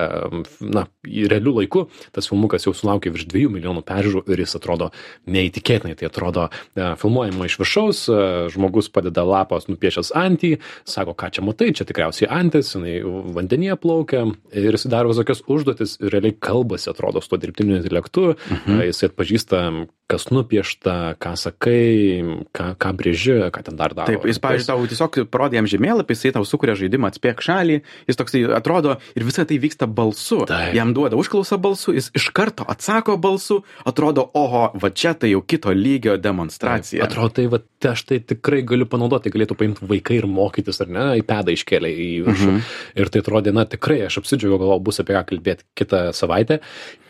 na, 0.61 0.87
realių 1.05 1.57
laikų, 1.61 1.85
tas 2.15 2.29
filmukas 2.31 2.67
jau 2.67 2.75
sulaukė 2.77 3.13
virš 3.13 3.29
2 3.33 3.49
milijonų 3.53 3.85
peržiūrų 3.87 4.25
ir 4.33 4.45
jis 4.45 4.57
atrodo 4.59 4.91
neįtikėtinai, 5.31 5.97
tai 5.99 6.09
atrodo 6.09 6.49
e, 6.49 6.93
filmuojama 7.01 7.49
iš 7.49 7.59
viršaus, 7.61 8.03
e, 8.09 8.21
žmogus 8.55 8.91
padeda 8.93 9.25
lapas 9.27 9.69
nupiešęs 9.71 10.13
antį, 10.19 10.55
sako, 10.89 11.17
ką 11.19 11.33
čia 11.35 11.45
matai, 11.47 11.71
čia 11.77 11.87
tikriausiai 11.89 12.31
antis, 12.33 12.73
jinai 12.77 13.01
vandenyje 13.37 13.77
plaukia. 13.83 14.25
Ir 14.53 14.77
jis 14.77 14.87
daro 14.93 15.13
visokias 15.13 15.43
užduotis 15.51 15.99
ir 16.01 16.13
realiai 16.15 16.37
kalbasi, 16.39 16.91
atrodo 16.93 17.02
atrodo 17.03 17.21
su 17.21 17.33
tuo 17.33 17.41
dirbtiniu 17.43 17.77
intelektu, 17.81 18.33
mhm. 18.37 18.85
jisai 18.87 19.11
atpažįsta, 19.11 19.63
kas 20.11 20.29
nupiešta, 20.33 21.17
ką 21.23 21.33
sakai, 21.41 22.23
ką, 22.53 22.67
ką 22.81 22.91
brėži, 22.99 23.37
ką 23.55 23.63
ten 23.65 23.79
dar 23.79 23.95
daro. 23.97 24.09
Taip, 24.11 24.27
jis, 24.29 24.41
pavyzdžiui, 24.43 24.69
tau 24.69 24.89
tiesiog 24.91 25.19
parodė 25.33 25.61
jam 25.61 25.69
žemėlapį, 25.71 26.17
jisai 26.17 26.35
tau 26.37 26.45
sukuria 26.49 26.77
žaidimą 26.79 27.09
atspėk 27.13 27.41
šalį, 27.45 27.79
jis 28.11 28.21
toksai 28.21 28.43
atrodo 28.59 28.99
ir 29.17 29.27
visa 29.27 29.47
tai 29.49 29.59
vyksta 29.63 29.89
balsu. 29.89 30.43
Taip. 30.51 30.75
Jam 30.77 30.93
duoda 30.97 31.19
užklausą 31.21 31.59
balsu, 31.63 31.97
jis 31.97 32.11
iš 32.19 32.29
karto 32.37 32.67
atsako 32.69 33.17
balsu, 33.23 33.63
atrodo, 33.89 34.27
oho, 34.39 34.69
va 34.77 34.93
čia 34.93 35.15
tai 35.17 35.33
jau 35.33 35.43
kito 35.45 35.73
lygio 35.73 36.19
demonstracija. 36.21 37.01
Taip, 37.01 37.09
atrodo, 37.09 37.35
tai 37.41 37.49
va, 37.53 37.63
tai 37.83 37.95
aš 37.97 38.07
tai 38.11 38.21
tikrai 38.35 38.63
galiu 38.69 38.89
panaudoti, 38.91 39.33
galėtų 39.33 39.59
paimti 39.59 39.89
vaikai 39.89 40.21
ir 40.21 40.29
mokytis, 40.31 40.83
ar 40.85 40.93
ne, 40.93 41.07
į 41.23 41.27
pedą 41.29 41.57
iškelia 41.57 41.93
į 41.93 42.11
viršų. 42.29 42.51
Mhm. 42.51 42.73
Ir 43.01 43.13
tai 43.13 43.25
atrodė, 43.25 43.55
na 43.57 43.65
tikrai, 43.69 44.03
aš 44.09 44.21
apsidžiaugiau, 44.23 44.61
galvoju, 44.61 44.85
bus 44.91 45.01
apie 45.01 45.17
ką 45.17 45.25
kalbėti 45.33 45.69
kitą 45.79 46.11
savaitę. 46.17 46.61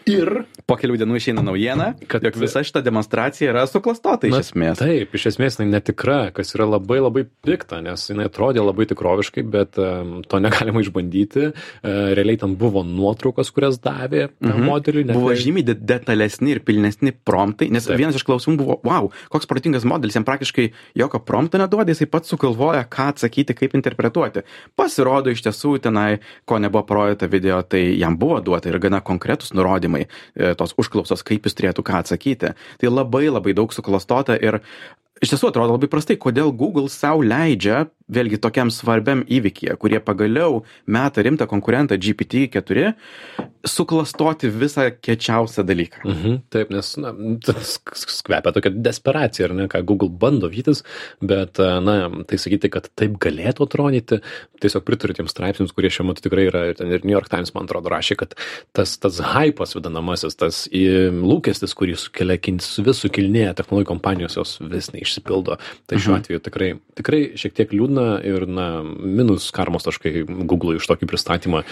Ir 0.08 0.44
po 0.66 0.76
kelių 0.78 0.96
dienų 1.02 1.18
išeina 1.18 1.44
naujiena, 1.46 1.92
kad 2.10 2.24
jog 2.26 2.38
visa 2.40 2.62
šita 2.66 2.81
demonstracija 2.84 3.52
yra 3.52 3.64
suklastota 3.70 4.28
iš 4.28 4.38
esmės. 4.48 4.80
Taip, 4.82 5.14
iš 5.16 5.28
esmės 5.32 5.58
jinai 5.58 5.78
netikra, 5.78 6.18
kas 6.34 6.54
yra 6.56 6.66
labai 6.68 7.00
labai 7.02 7.24
pikta, 7.46 7.80
nes 7.84 8.04
jinai 8.10 8.28
atrodė 8.30 8.64
labai 8.64 8.86
tikroviškai, 8.90 9.44
bet 9.52 9.80
um, 9.82 10.20
to 10.26 10.40
negalima 10.42 10.82
išbandyti. 10.84 11.50
Uh, 11.52 12.12
realiai 12.16 12.40
ten 12.40 12.56
buvo 12.58 12.84
nuotraukos, 12.86 13.52
kurias 13.54 13.78
davė 13.82 14.28
mhm. 14.30 14.66
modeliui. 14.68 15.06
Buvo 15.12 15.34
žymiai 15.38 15.66
de 15.70 15.76
detalesni 15.76 16.56
ir 16.56 16.62
pilnesni 16.66 17.14
promptai, 17.14 17.70
nes 17.74 17.86
Taip. 17.88 17.98
vienas 18.00 18.18
iš 18.18 18.26
klausimų 18.28 18.58
buvo, 18.60 18.78
wow, 18.86 19.10
koks 19.32 19.48
protingas 19.50 19.86
modelis, 19.88 20.16
jam 20.18 20.26
praktiškai 20.28 20.68
jokio 20.98 21.22
prompto 21.26 21.60
neduodė, 21.60 21.94
jisai 21.94 22.08
pats 22.10 22.32
sugalvoja, 22.32 22.84
ką 22.90 23.10
atsakyti, 23.12 23.56
kaip 23.58 23.76
interpretuoti. 23.78 24.44
Pasirodo 24.78 25.32
iš 25.32 25.44
tiesų 25.46 25.76
tenai, 25.86 26.20
ko 26.48 26.58
nebuvo 26.62 26.84
parodyta 26.88 27.28
video, 27.30 27.60
tai 27.62 27.84
jam 27.98 28.16
buvo 28.18 28.40
duota 28.44 28.70
ir 28.70 28.78
gana 28.82 29.02
konkretus 29.04 29.52
nurodymai 29.56 30.04
e, 30.06 30.52
tos 30.58 30.74
užklausos, 30.78 31.24
kaip 31.26 31.48
jis 31.48 31.58
turėtų 31.58 31.84
ką 31.86 32.02
atsakyti. 32.02 32.52
Tai 32.80 32.92
labai 32.92 33.28
labai 33.30 33.54
daug 33.56 33.72
suklastota 33.74 34.36
ir 34.40 34.60
iš 35.22 35.32
tiesų 35.32 35.52
atrodo 35.52 35.76
labai 35.76 35.90
prastai, 35.90 36.18
kodėl 36.20 36.50
Google 36.56 36.90
savo 36.92 37.22
leidžia, 37.22 37.86
vėlgi 38.12 38.40
tokiam 38.42 38.70
svarbiam 38.74 39.22
įvykyje, 39.30 39.76
kurie 39.80 40.00
pagaliau 40.02 40.62
meta 40.90 41.22
rimtą 41.24 41.46
konkurentą 41.50 41.96
GPT-4, 41.96 42.92
suklastoti 43.68 44.50
visą 44.50 44.88
kečiausią 45.04 45.62
dalyką. 45.66 46.02
Mhm, 46.08 46.38
taip, 46.52 46.72
nes, 46.74 46.90
na, 47.00 47.12
tas 47.46 47.76
skvepia 48.02 48.52
tokia 48.54 48.72
desperacija, 48.74 49.46
ar 49.48 49.54
ne, 49.56 49.68
ką 49.70 49.84
Google 49.86 50.10
bando 50.10 50.50
vytis, 50.50 50.82
bet, 51.22 51.60
na, 51.86 51.96
tai 52.28 52.40
sakyti, 52.42 52.72
kad 52.74 52.90
taip 52.98 53.14
galėtų 53.22 53.68
atrodyti, 53.68 54.18
tiesiog 54.62 54.84
pritariu 54.86 55.16
tiems 55.18 55.34
straipsniams, 55.34 55.74
kurie 55.76 55.92
šiuo 55.94 56.08
metu 56.10 56.26
tikrai 56.26 56.48
yra, 56.50 56.64
ir 56.74 57.06
New 57.06 57.14
York 57.14 57.30
Times, 57.32 57.54
man 57.54 57.70
atrodo, 57.70 57.92
rašė, 57.94 58.18
kad 58.24 58.34
tas, 58.74 58.96
tas 59.02 59.22
hypas 59.32 59.76
vadinamasis, 59.78 60.36
tas 60.42 60.64
lūkestis, 60.72 61.76
kurį 61.78 61.96
sukelia, 62.02 62.40
vis 62.42 63.04
sukilnėja 63.06 63.54
technologijų 63.62 63.92
kompanijos, 63.94 64.36
jos 64.40 64.58
vis 64.66 64.90
neišsipildo. 65.12 65.58
Tai 65.86 65.98
šiuo 65.98 66.14
mhm. 66.14 66.22
atveju 66.22 66.40
tikrai, 66.42 66.70
tikrai 66.96 67.20
šiek 67.36 67.54
tiek 67.56 67.72
liūdna 67.72 68.06
ir, 68.26 68.46
na, 68.48 68.82
minus 68.82 69.50
karmos 69.54 69.84
taškai 69.86 70.24
Google 70.48 70.76
iš 70.78 70.88
tokį 70.88 71.08
pristatymą. 71.10 71.62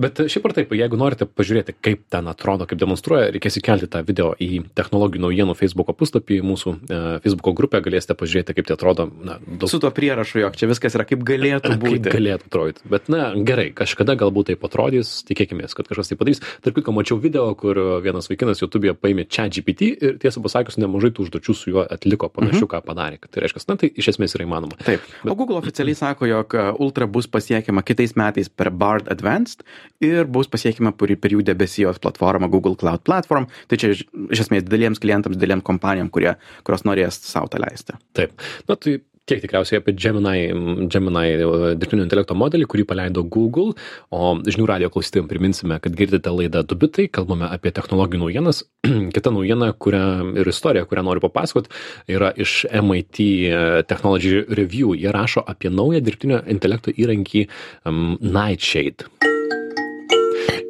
Bet 0.00 0.22
šiaip 0.30 0.46
ar 0.48 0.54
taip, 0.56 0.72
jeigu 0.76 0.98
norite 0.98 1.26
pažiūrėti, 1.26 1.74
kaip 1.84 2.04
ten 2.12 2.28
atrodo, 2.30 2.66
kaip 2.68 2.80
demonstruoja, 2.80 3.30
reikės 3.34 3.58
įkelti 3.60 3.90
tą 3.92 4.02
video 4.06 4.32
į 4.40 4.64
technologijų 4.78 5.24
naujienų 5.26 5.56
Facebook 5.58 5.92
puslapį, 5.98 6.40
mūsų 6.46 6.74
e, 6.74 7.00
Facebook 7.24 7.56
grupę, 7.58 7.82
galėsite 7.84 8.16
pažiūrėti, 8.18 8.56
kaip 8.56 8.68
tai 8.70 8.76
atrodo. 8.78 9.08
Na, 9.22 9.38
daug... 9.44 9.68
Su 9.70 9.82
to 9.82 9.90
prierašu, 9.94 10.40
jog 10.42 10.56
čia 10.58 10.70
viskas 10.70 10.96
yra 10.96 11.06
kaip 11.08 11.24
galėtų 11.28 11.76
būti. 11.76 12.00
Kaip 12.06 12.16
galėtų 12.16 12.48
atrodyti. 12.48 12.86
Bet, 12.92 13.10
na, 13.12 13.32
gerai, 13.36 13.68
kažkada 13.76 14.16
galbūt 14.20 14.52
tai 14.52 14.56
atrodys, 14.62 15.12
tikėkime, 15.28 15.68
kad 15.68 15.90
kažkas 15.90 16.12
tai 16.12 16.18
padarys. 16.20 16.42
Tarp 16.64 16.78
kitko, 16.78 16.94
mačiau 16.96 17.18
video, 17.20 17.44
kur 17.58 17.78
vienas 18.04 18.30
vaikinas 18.30 18.62
YouTube'e 18.64 18.96
paėmė 18.98 19.26
čia 19.28 19.48
GPT 19.52 19.92
ir 19.92 20.16
tiesą 20.22 20.42
pasakius, 20.44 20.80
nemažai 20.80 21.12
tų 21.14 21.26
užduočių 21.26 21.56
su 21.56 21.72
juo 21.74 21.84
atliko 21.84 22.30
panašių, 22.42 22.64
mhm. 22.64 22.70
ką 22.72 22.80
padarė. 22.86 23.20
Tai 23.26 23.44
reiškia, 23.44 23.62
na, 23.70 23.76
tai 23.80 23.90
iš 24.02 24.10
esmės 24.14 24.36
yra 24.36 24.46
įmanoma. 24.46 24.78
Taip. 24.82 25.04
Bet... 25.22 25.30
O 25.32 25.36
Google 25.38 25.60
oficialiai 25.60 25.98
sako, 25.98 26.28
jog 26.30 26.56
e, 26.58 26.66
Ultra 26.82 27.08
bus 27.10 27.28
pasiekiama 27.30 27.84
kitais 27.86 28.16
metais 28.18 28.50
per 28.50 28.72
Bard 28.74 29.10
Advanced 29.12 29.64
ir 30.04 30.28
bus 30.30 30.50
pasiekiama 30.52 30.94
per, 30.98 31.14
per 31.22 31.36
jų 31.36 31.44
debesijos 31.46 32.02
platformą 32.02 32.50
Google 32.52 32.78
Cloud 32.80 33.04
Platform. 33.06 33.48
Tai 33.70 33.80
čia 33.80 33.94
iš 33.94 34.44
esmės 34.46 34.66
dideliems 34.66 35.02
klientams, 35.02 35.38
dideliems 35.38 35.66
kompanijom, 35.66 36.12
kurie, 36.12 36.34
kurios 36.66 36.86
norės 36.88 37.22
savo 37.26 37.50
tą 37.52 37.62
leisti. 37.62 37.96
Taip. 38.18 38.36
Na, 38.68 38.76
tai 38.76 38.98
tiek 39.28 39.42
tikriausiai 39.42 39.80
apie 39.80 39.94
Gemini, 39.94 40.88
Gemini 40.90 41.26
e, 41.36 41.74
dirbtinio 41.78 42.06
intelekto 42.06 42.34
modelį, 42.38 42.66
kurį 42.70 42.86
paleido 42.90 43.22
Google, 43.22 43.76
o 44.10 44.32
žinių 44.42 44.66
radio 44.68 44.90
klausytėjim 44.92 45.28
priminsime, 45.30 45.78
kad 45.82 45.96
girdite 45.98 46.32
laidą 46.34 46.64
Dubitai, 46.66 47.06
kalbame 47.12 47.46
apie 47.50 47.72
technologijų 47.74 48.24
naujienas. 48.24 48.64
Kita 49.14 49.34
naujiena, 49.34 49.72
kurią 49.78 50.04
ir 50.42 50.52
istorija, 50.52 50.88
kurią 50.90 51.06
noriu 51.06 51.22
papasakot, 51.24 51.70
yra 52.10 52.32
iš 52.34 52.64
MIT 52.82 53.22
e, 53.22 53.62
Technology 53.86 54.42
Review. 54.48 54.96
Jie 54.98 55.14
rašo 55.14 55.44
apie 55.46 55.70
naują 55.70 56.02
dirbtinio 56.02 56.42
intelekto 56.50 56.94
įrankį 56.94 57.46
um, 57.86 58.16
Nightshade 58.20 59.12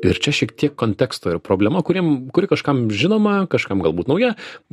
ir 0.02 0.18
čia 0.22 0.34
šiek 0.34 0.54
tiek 0.58 0.74
konteksto 0.78 1.30
ir 1.32 1.38
problema 1.42 1.82
kuriem 1.86 2.28
kuri 2.34 2.48
kažkam 2.50 2.84
žinoma 2.90 3.46
kažkam 3.50 3.82
galbūt 3.84 4.10
nauja. 4.10 4.32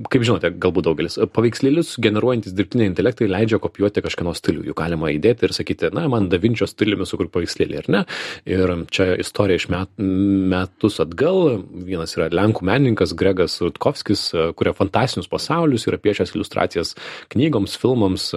Kaip 0.10 0.26
žinote 0.26 0.52
galbūt 0.62 0.88
daugelis 0.88 1.20
paveikslėlius 1.36 1.96
generuojantys 2.02 2.56
dirbtiniai 2.58 2.90
intelektai 2.90 3.30
leidžia 3.30 3.60
kopijuoti 3.62 4.04
kažkieno 4.06 4.34
stilių. 4.38 4.66
Juk 4.70 4.80
galima 4.80 5.12
įdėti 5.14 5.48
ir 5.48 5.56
sakyti 5.56 5.92
na 5.96 6.08
man 6.12 6.30
da 6.32 6.40
vinčio 6.42 6.68
stiliumi 6.70 7.08
sukurk 7.10 7.32
paveikslėlį 7.36 7.80
ar 7.84 7.90
ne? 7.94 8.04
Ir 8.50 8.74
čia 8.94 9.12
istorija 9.22 9.62
iš 9.62 9.70
met 9.74 9.94
metus 10.00 11.00
atgal. 11.04 11.62
Vienas 11.90 12.16
yra 12.18 12.30
lenkų 12.34 12.66
menininkas 12.66 13.14
gregas 13.18 13.60
rutkovskis 13.64 14.30
kuria 14.58 14.74
fantastinius 14.78 15.30
pasaulius 15.32 15.88
yra 15.90 16.02
piešęs 16.02 16.34
iliustracijas 16.36 16.96
knygoms 17.34 17.78
filmams 17.80 18.32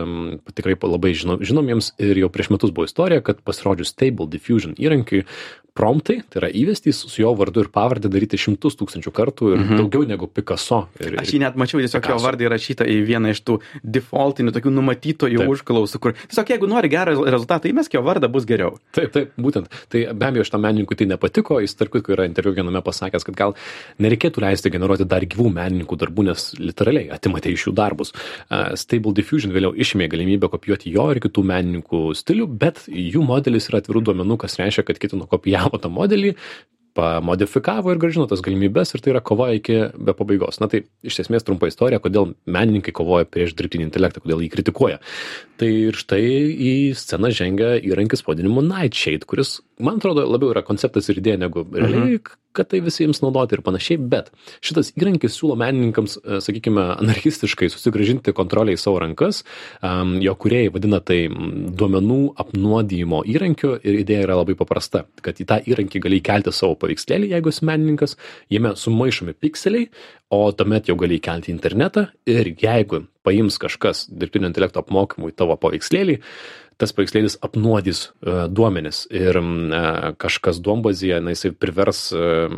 tikrai 0.53 0.77
labai 0.83 1.15
žino 1.17 1.39
žinomiems. 1.41 1.95
Ir 2.03 2.25
jau 2.25 2.31
prieš 2.33 2.53
metus 2.53 2.75
buvo 2.75 2.89
istorija 2.89 3.25
kad 3.25 3.41
pasirodžius 3.47 3.95
stable 3.95 4.29
diffusion 4.31 4.77
įrankiui 4.81 5.25
promptai 5.77 6.21
tai 6.29 6.43
yra 6.43 6.51
įvestys 6.83 7.11
su 7.11 7.23
jo 7.23 7.33
vardu 7.35 7.63
ir 7.63 7.69
pavarde 7.73 8.09
daryti 8.11 8.39
šimtus 8.39 8.77
tūkstančių 8.79 9.13
kartų 9.13 9.53
ir 9.53 9.61
mhm. 9.61 9.79
daugiau 9.81 10.07
negu 10.07 10.27
Picasso. 10.27 10.89
Ir, 11.01 11.19
Aš 11.21 11.33
jį 11.35 11.41
net 11.43 11.57
mačiau, 11.57 11.81
tiesiog 11.81 12.03
Picasso. 12.03 12.19
jo 12.19 12.25
vardą 12.27 12.47
įrašyta 12.47 12.87
į 12.87 13.03
vieną 13.07 13.33
iš 13.33 13.43
tų 13.47 13.59
defaultinių 13.83 14.53
tokių 14.53 14.73
numatytojų 14.73 15.47
užklausų, 15.53 16.01
kur 16.03 16.15
tiesiog 16.27 16.53
jeigu 16.55 16.69
nori 16.71 16.91
gerą 16.93 17.17
rezultatą, 17.23 17.71
įmesk 17.71 17.95
jo 17.95 18.03
vardą, 18.03 18.31
bus 18.33 18.47
geriau. 18.49 18.79
Taip, 18.95 19.13
taip, 19.15 19.33
būtent. 19.37 19.71
Tai 19.93 20.05
be 20.15 20.29
abejo, 20.29 20.47
šitam 20.49 20.65
menininkui 20.67 20.99
tai 20.99 21.09
nepatiko, 21.11 21.61
jis 21.63 21.77
tarp 21.79 21.95
kitko 21.95 22.17
yra 22.17 22.27
interviu 22.29 22.55
viename 22.57 22.83
pasakęs, 22.85 23.27
kad 23.29 23.39
gal 23.39 23.57
nereikėtų 24.03 24.43
leisti 24.43 24.73
generuoti 24.73 25.07
dar 25.09 25.25
gyvų 25.27 25.51
menininkų 25.55 25.99
darbų, 26.03 26.27
nes 26.31 26.51
literaliai 26.59 27.11
atimate 27.15 27.53
iš 27.53 27.69
jų 27.69 27.77
darbus. 27.79 28.13
Uh, 28.49 28.73
Stable 28.81 29.15
Diffusion 29.17 29.55
vėliau 29.55 29.75
išėmė 29.77 30.09
galimybę 30.13 30.51
kopijuoti 30.53 30.93
jo 30.95 31.09
ir 31.13 31.23
kitų 31.23 31.45
menininkų 31.53 32.05
stilių, 32.19 32.49
bet 32.63 32.85
jų 32.89 33.25
modelis 33.27 33.69
yra 33.71 33.83
atvirų 33.83 34.05
duomenų, 34.09 34.39
kas 34.43 34.59
reiškia, 34.61 34.87
kad 34.89 35.01
kitino 35.03 35.29
kopijavo 35.31 35.63
kopiavo 35.63 35.81
tą 35.81 35.91
modelį 35.93 36.35
pamodifikavo 36.97 37.93
ir 37.93 38.01
grąžino 38.03 38.27
tas 38.31 38.43
galimybes 38.45 38.95
ir 38.95 39.03
tai 39.05 39.15
yra 39.15 39.23
kova 39.25 39.51
iki 39.57 39.79
be 39.97 40.15
pabaigos. 40.17 40.61
Na 40.63 40.69
tai 40.73 40.83
iš 41.07 41.23
esmės 41.25 41.47
trumpa 41.47 41.71
istorija, 41.71 42.03
kodėl 42.03 42.35
menininkai 42.45 42.95
kovoja 42.97 43.29
prieš 43.29 43.57
dirbtinį 43.59 43.89
intelektą, 43.89 44.23
kodėl 44.25 44.45
jį 44.45 44.51
kritikuoja. 44.53 45.01
Tai 45.61 45.71
ir 45.71 45.99
štai 45.99 46.23
į 46.53 46.75
sceną 46.99 47.33
žengia 47.35 47.75
įrankis 47.81 48.25
pavadinimu 48.27 48.65
Nightshade, 48.67 49.29
kuris, 49.29 49.61
man 49.83 50.01
atrodo, 50.03 50.27
labiau 50.29 50.53
yra 50.55 50.65
konceptas 50.67 51.09
ir 51.09 51.23
idėja 51.23 51.45
negu 51.47 51.67
realiai, 51.71 52.19
mhm 52.19 52.41
kad 52.57 52.71
tai 52.73 52.83
visi 52.85 53.07
ims 53.07 53.23
naudoti 53.25 53.57
ir 53.57 53.65
panašiai, 53.65 53.99
bet 54.13 54.31
šitas 54.65 54.93
įrankis 54.99 55.37
siūlo 55.39 55.57
menininkams, 55.61 56.19
e, 56.23 56.41
sakykime, 56.45 56.85
anarchistiškai 57.03 57.71
susigražinti 57.73 58.35
kontrolę 58.37 58.77
į 58.77 58.81
savo 58.81 59.01
rankas, 59.03 59.43
jo 60.23 60.35
kuriejai 60.39 60.73
vadina 60.75 61.01
tai 61.05 61.25
duomenų 61.29 62.21
apnuodijimo 62.43 63.23
įrankiu 63.29 63.75
ir 63.81 64.01
idėja 64.03 64.27
yra 64.27 64.39
labai 64.41 64.57
paprasta, 64.59 65.05
kad 65.25 65.41
į 65.43 65.49
tą 65.49 65.59
įrankį 65.73 66.03
gali 66.05 66.21
įkelti 66.21 66.55
savo 66.55 66.77
paveikslėlį, 66.83 67.33
jeigu 67.35 67.53
esi 67.53 67.67
menininkas, 67.69 68.17
jame 68.53 68.75
sumaišomi 68.79 69.35
pikseliai, 69.43 69.89
o 70.33 70.45
tuomet 70.57 70.89
jau 70.89 70.97
gali 71.01 71.19
įkelti 71.21 71.53
internetą 71.53 72.07
ir 72.29 72.55
jeigu 72.57 73.05
paims 73.27 73.59
kažkas 73.61 74.07
dirbtinio 74.11 74.49
intelekto 74.51 74.83
apmokymui 74.83 75.35
tavo 75.37 75.59
paveikslėlį, 75.61 76.19
tas 76.81 76.93
paveikslėlis 76.97 77.39
apnuodys 77.45 78.05
uh, 78.09 78.45
duomenis 78.53 79.05
ir 79.13 79.39
uh, 79.39 80.13
kažkas 80.21 80.61
duombazyje, 80.65 81.21
na, 81.25 81.35
jisai 81.35 81.53
privers, 81.55 82.05
uh, 82.17 82.53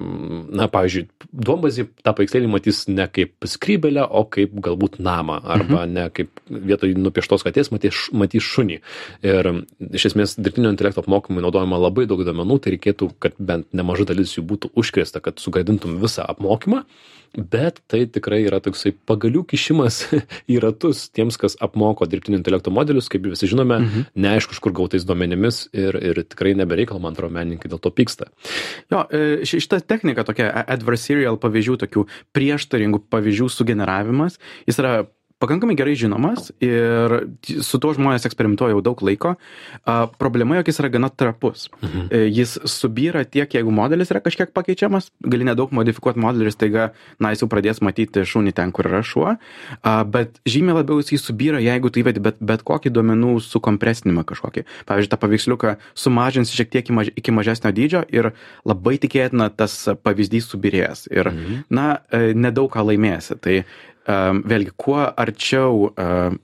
na, 0.54 0.68
pavyzdžiui, 0.73 1.06
duombazį 1.33 1.87
tą 2.04 2.14
paveikslėlį 2.14 2.50
matys 2.52 2.85
ne 2.90 3.06
kaip 3.11 3.49
skrybelę, 3.54 4.04
o 4.04 4.25
kaip 4.30 4.54
galbūt 4.64 5.00
namą, 5.04 5.40
arba 5.42 5.85
mhm. 5.85 5.97
ne 5.97 6.06
kaip 6.14 6.44
vietoj 6.49 6.94
nupieštos 6.99 7.47
katės 7.47 7.73
matys, 7.75 8.06
matys 8.14 8.47
šunį. 8.47 8.80
Ir 9.26 9.50
iš 9.90 10.11
esmės 10.12 10.37
dirbtinio 10.38 10.73
intelekto 10.75 11.04
apmokymui 11.04 11.44
naudojama 11.44 11.80
labai 11.80 12.06
daug 12.11 12.23
duomenų, 12.26 12.61
tai 12.62 12.76
reikėtų, 12.76 13.11
kad 13.23 13.37
bent 13.38 13.71
nemaža 13.76 14.09
dalis 14.11 14.37
jų 14.38 14.47
būtų 14.54 14.73
užkrėsta, 14.78 15.23
kad 15.25 15.42
sugadintum 15.42 15.99
visą 16.02 16.26
apmokymą 16.28 16.85
bet 17.36 17.80
tai 17.90 18.04
tikrai 18.10 18.42
yra 18.46 18.60
toksai 18.64 18.94
pagalių 19.08 19.44
kišimas 19.50 20.00
į 20.52 20.60
ratus 20.64 21.08
tiems, 21.14 21.38
kas 21.40 21.58
apmoko 21.64 22.08
dirbtinio 22.10 22.40
intelekto 22.40 22.72
modelius, 22.74 23.10
kaip 23.12 23.26
visi 23.30 23.50
žinome, 23.50 23.80
mhm. 23.82 24.06
neaišku, 24.26 24.56
iš 24.56 24.62
kur 24.64 24.74
gautais 24.76 25.06
duomenimis 25.08 25.64
ir, 25.76 25.98
ir 25.98 26.22
tikrai 26.28 26.54
nebereikalo, 26.58 27.02
man 27.02 27.16
atrodo, 27.16 27.34
menininkai 27.36 27.72
dėl 27.72 27.82
to 27.82 27.92
pyksta. 27.94 28.30
Jo, 28.92 29.04
e, 29.10 29.42
šita 29.48 29.80
technika, 29.84 30.26
tokia 30.26 30.50
adversarial 30.64 31.40
pavyzdžių, 31.42 31.78
tokių 31.84 32.06
prieštaringų 32.36 33.04
pavyzdžių 33.12 33.50
sugeneravimas, 33.52 34.40
jis 34.68 34.80
yra 34.82 34.96
pakankamai 35.44 35.76
gerai 35.78 35.94
žinomas 35.98 36.50
ir 36.64 37.14
su 37.44 37.80
tuo 37.82 37.92
žmonės 37.96 38.26
eksperimentuoja 38.28 38.74
jau 38.74 38.82
daug 38.84 39.02
laiko. 39.04 39.34
A, 39.84 39.96
problema, 40.20 40.58
jog 40.58 40.70
jis 40.70 40.80
yra 40.82 40.90
gana 40.96 41.10
trapus. 41.12 41.68
Mhm. 41.82 42.08
E, 42.08 42.24
jis 42.32 42.56
subyra 42.70 43.24
tiek, 43.28 43.52
jeigu 43.58 43.72
modelis 43.74 44.12
yra 44.14 44.22
kažkiek 44.24 44.54
pakeičiamas, 44.56 45.10
gali 45.20 45.46
nedaug 45.46 45.72
modifikuoti 45.76 46.22
modelį 46.22 46.48
ir 46.48 46.54
staiga, 46.54 46.88
na, 47.22 47.34
jis 47.34 47.44
jau 47.44 47.50
pradės 47.52 47.82
matyti 47.84 48.24
šunį 48.28 48.54
ten, 48.56 48.72
kur 48.74 48.88
yra 48.90 49.02
šuo, 49.06 49.36
a, 49.36 49.94
bet 50.08 50.40
žymiai 50.48 50.80
labiau 50.80 51.02
jis 51.02 51.22
subyra, 51.22 51.60
jeigu 51.62 51.92
tu 51.92 52.02
įvedi 52.02 52.22
bet, 52.24 52.40
bet 52.40 52.64
kokį 52.66 52.92
duomenų 52.94 53.36
sukompresinimą 53.44 54.24
kažkokį. 54.28 54.64
Pavyzdžiui, 54.88 55.12
tą 55.12 55.20
paveiksliuką 55.20 55.76
sumažins 55.98 56.52
šiek 56.54 56.72
tiek 56.72 56.92
iki 57.14 57.34
mažesnio 57.34 57.72
dydžio 57.74 58.04
ir 58.12 58.32
labai 58.64 58.96
tikėtina 59.02 59.50
tas 59.54 59.76
pavyzdys 60.04 60.48
subirės. 60.52 61.06
Ir, 61.12 61.30
mhm. 61.32 61.64
na, 61.74 61.88
e, 62.10 62.32
nedaug 62.36 62.70
ką 62.72 62.86
laimėsi. 62.88 63.38
Tai 63.40 63.62
vėlgi, 64.04 64.73
kuo 64.80 65.00
arčiau 65.00 65.90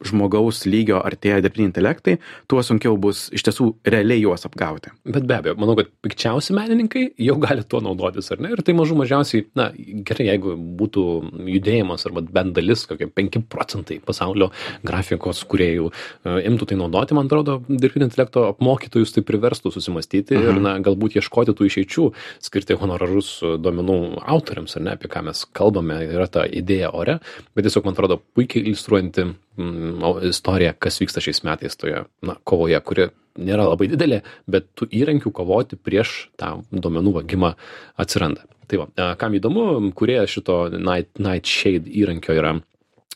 žmogaus 0.07 0.65
lygio 0.69 1.01
artėja 1.05 1.41
dirbtiniai 1.45 1.71
intelektai, 1.71 2.17
tuo 2.51 2.63
sunkiau 2.65 2.97
bus 3.01 3.29
iš 3.37 3.45
tiesų 3.47 3.69
realiai 3.89 4.23
juos 4.23 4.47
apgauti. 4.49 4.93
Bet 5.05 5.27
be 5.29 5.37
abejo, 5.37 5.57
manau, 5.61 5.77
kad 5.79 5.91
pikčiausi 6.05 6.57
menininkai 6.57 7.05
jau 7.21 7.37
gali 7.43 7.65
tuo 7.69 7.83
naudotis, 7.85 8.31
ar 8.33 8.41
ne? 8.41 8.53
Ir 8.55 8.63
tai 8.65 8.75
mažų 8.79 8.97
mažiausiai, 9.03 9.47
na, 9.59 9.71
gerai, 10.09 10.31
jeigu 10.31 10.57
būtų 10.81 11.05
judėjimas 11.51 12.07
arba 12.09 12.25
bent 12.25 12.57
dalis, 12.57 12.87
kokie 12.89 13.11
5 13.11 13.41
procentai 13.53 14.01
pasaulio 14.05 14.51
grafikos 14.87 15.43
kuriejų 15.51 15.91
imtų 16.25 16.71
tai 16.71 16.81
naudoti, 16.81 17.17
man 17.19 17.29
atrodo, 17.29 17.59
dirbtinio 17.69 18.09
intelekto 18.09 18.47
apmokytojus 18.55 19.15
tai 19.17 19.25
priverstų 19.27 19.75
susimastyti 19.77 20.39
mhm. 20.39 20.49
ir, 20.49 20.63
na, 20.65 20.77
galbūt 20.85 21.19
ieškoti 21.21 21.55
tų 21.57 21.69
išeičių, 21.69 22.09
skirti 22.41 22.79
honorarus 22.81 23.37
duomenų 23.61 24.01
autoriams, 24.25 24.77
ar 24.79 24.87
ne, 24.87 24.97
apie 24.97 25.11
ką 25.13 25.25
mes 25.29 25.45
kalbame, 25.57 26.01
yra 26.09 26.29
ta 26.31 26.47
idėja 26.49 26.93
ore 26.97 27.19
bet 27.61 27.69
tiesiog 27.69 27.85
man 27.87 27.97
atrodo 27.97 28.17
puikiai 28.35 28.65
iliustruojanti 28.65 29.27
mm, 29.27 30.23
istoriją, 30.31 30.73
kas 30.81 31.01
vyksta 31.03 31.21
šiais 31.25 31.43
metais 31.45 31.77
toje 31.77 32.07
na, 32.25 32.39
kovoje, 32.49 32.81
kuri 32.87 33.11
nėra 33.41 33.69
labai 33.69 33.91
didelė, 33.93 34.23
bet 34.51 34.71
tų 34.79 34.89
įrankių 35.03 35.33
kovoti 35.37 35.79
prieš 35.79 36.31
tą 36.41 36.57
duomenų 36.73 37.15
vagimą 37.21 37.53
atsiranda. 38.01 38.49
Tai 38.71 38.85
va, 38.85 39.13
kam 39.19 39.35
įdomu, 39.37 39.93
kurie 39.99 40.21
šito 40.31 40.63
Night, 40.73 41.13
Nightshade 41.21 41.91
įrankio 42.01 42.37
yra 42.39 42.57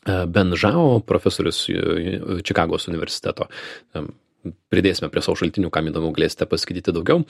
Ben 0.05 0.53
Žao, 0.53 0.99
profesorius 1.07 1.63
e, 1.71 1.79
Čikagos 2.45 2.85
universiteto. 2.91 3.47
Pridėsime 4.73 5.09
prie 5.11 5.23
savo 5.23 5.37
šaltinių, 5.39 5.69
kam 5.73 5.89
įdomu, 5.89 6.11
galėsite 6.15 6.47
paskaityti 6.49 6.93
daugiau. 6.95 7.23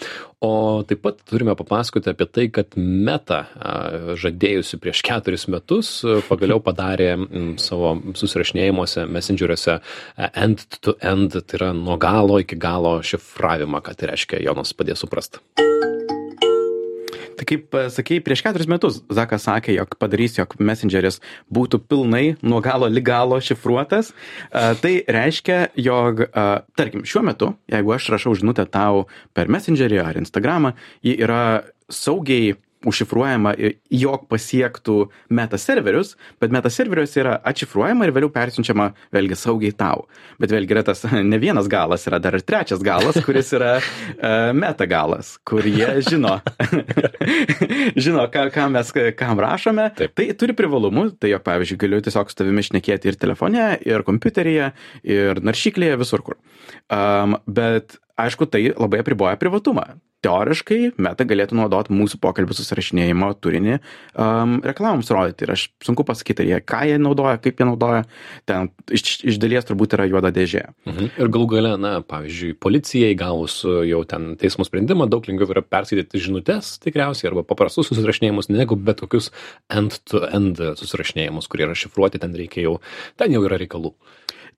O 0.43 0.51
taip 0.87 1.03
pat 1.05 1.21
turime 1.29 1.55
papasakoti 1.57 2.11
apie 2.11 2.27
tai, 2.29 2.47
kad 2.53 2.77
Meta, 2.77 3.41
žadėjusi 4.19 4.79
prieš 4.81 5.03
keturis 5.05 5.47
metus, 5.51 5.91
pagaliau 6.29 6.61
padarė 6.63 7.13
savo 7.61 7.95
susirašinėjimuose, 8.17 9.05
messengeriuose 9.07 9.79
end-to-end, 10.31 11.39
tai 11.45 11.61
yra 11.61 11.73
nuo 11.77 11.99
galo 12.01 12.41
iki 12.43 12.59
galo 12.59 12.97
šifravimą, 13.05 13.83
ką 13.85 13.95
tai 13.99 14.13
reiškia, 14.13 14.43
Jonas 14.45 14.75
padės 14.75 15.05
suprasti. 15.05 15.43
Kaip 17.47 17.75
e, 17.77 17.85
sakei, 17.93 18.19
prieš 18.23 18.43
keturis 18.45 18.69
metus 18.71 19.01
Zakas 19.13 19.45
sakė, 19.47 19.75
jog 19.77 19.95
padarys, 20.01 20.37
jog 20.39 20.55
Messengeris 20.59 21.21
būtų 21.53 21.81
pilnai 21.89 22.25
nuo 22.45 22.61
galo 22.65 22.89
lig 22.91 23.05
galo 23.07 23.39
šifruotas. 23.43 24.11
E, 24.51 24.73
Tai 24.81 24.93
reiškia, 25.17 25.59
jog, 25.79 26.25
e, 26.25 26.45
tarkim, 26.77 27.05
šiuo 27.07 27.23
metu, 27.25 27.53
jeigu 27.71 27.95
aš 27.95 28.09
rašau 28.15 28.35
žinutę 28.37 28.67
tau 28.69 29.05
per 29.33 29.51
Messengerį 29.51 30.01
ar 30.03 30.19
Instagramą, 30.19 30.75
ji 31.05 31.15
yra 31.21 31.45
saugiai 31.91 32.55
užšifruojama, 32.87 33.55
jog 33.93 34.25
pasiektų 34.31 34.97
meta 35.35 35.59
serverius, 35.61 36.15
bet 36.41 36.53
meta 36.53 36.71
serveriuose 36.73 37.21
yra 37.23 37.35
atšifruojama 37.51 38.07
ir 38.07 38.13
vėliau 38.15 38.31
persiunčiama 38.33 38.91
vėlgi 39.15 39.37
saugiai 39.39 39.75
tau. 39.77 40.05
Bet 40.41 40.53
vėlgi 40.53 40.75
yra 40.75 40.85
tas 40.87 41.03
ne 41.31 41.39
vienas 41.41 41.69
galas, 41.71 42.05
yra 42.09 42.19
dar 42.23 42.37
ir 42.37 42.45
trečias 42.45 42.83
galas, 42.85 43.19
kuris 43.25 43.51
yra 43.57 43.75
uh, 43.79 44.51
meta 44.63 44.87
galas, 44.89 45.35
kur 45.47 45.65
jie 45.65 45.99
žino, 46.09 46.37
žino 47.95 48.27
ką, 48.31 48.47
ką 48.55 48.69
mes 48.75 48.93
kam 49.19 49.41
rašome. 49.41 49.89
Taip. 49.97 50.15
Tai 50.15 50.29
turi 50.39 50.55
privalumų, 50.57 51.09
tai 51.19 51.33
jog 51.33 51.45
pavyzdžiui 51.45 51.81
galiu 51.81 52.01
tiesiog 52.05 52.31
su 52.31 52.39
tavimi 52.39 52.63
šnekėti 52.65 53.11
ir 53.11 53.19
telefone, 53.19 53.67
ir 53.85 54.05
kompiuteryje, 54.07 54.71
ir 55.03 55.43
naršyklėje, 55.45 55.99
visur 56.01 56.23
kur. 56.25 56.39
Um, 56.91 57.37
bet 57.47 57.97
aišku, 58.19 58.47
tai 58.49 58.69
labai 58.71 59.01
apriboja 59.03 59.39
privatumą. 59.39 59.95
Teoriškai 60.25 60.95
meta 61.01 61.25
galėtų 61.27 61.57
naudoti 61.59 61.93
mūsų 61.93 62.19
pokalbių 62.23 62.55
susirašinėjimo 62.57 63.29
turinį 63.43 63.75
um, 63.77 64.57
reklamoms 64.65 65.11
rodyti. 65.13 65.45
Ir 65.45 65.53
aš 65.53 65.67
sunku 65.85 66.05
pasakyti, 66.07 66.47
jie 66.49 66.59
ką 66.65 66.81
jie 66.89 66.97
naudoja, 67.01 67.37
kaip 67.41 67.61
jie 67.61 67.67
naudoja. 67.69 68.03
Ten 68.49 68.71
iš, 68.89 69.19
iš 69.29 69.39
dalies 69.41 69.67
turbūt 69.67 69.93
yra 69.97 70.07
juoda 70.09 70.33
dėžė. 70.33 70.63
Mhm. 70.89 71.11
Ir 71.21 71.31
galų 71.35 71.49
gale, 71.53 71.73
na, 71.81 71.93
pavyzdžiui, 72.05 72.55
policijai 72.61 73.13
gavus 73.19 73.59
jau 73.65 74.01
ten 74.09 74.33
teismo 74.41 74.65
sprendimą, 74.67 75.09
daug 75.11 75.27
lengviau 75.29 75.53
yra 75.53 75.65
perskaityti 75.65 76.23
žinutės 76.25 76.75
tikriausiai 76.83 77.29
arba 77.31 77.45
paprastus 77.47 77.91
susirašinėjimus, 77.91 78.49
negu 78.53 78.77
bet 78.79 79.03
kokius 79.05 79.31
end-to-end 79.69 80.61
susirašinėjimus, 80.81 81.49
kurie 81.51 81.67
yra 81.69 81.77
šifruoti, 81.77 82.21
ten 82.23 82.35
reikia 82.37 82.65
jau, 82.65 82.77
ten 83.19 83.35
jau 83.35 83.45
yra 83.45 83.61
reikalų. 83.61 83.93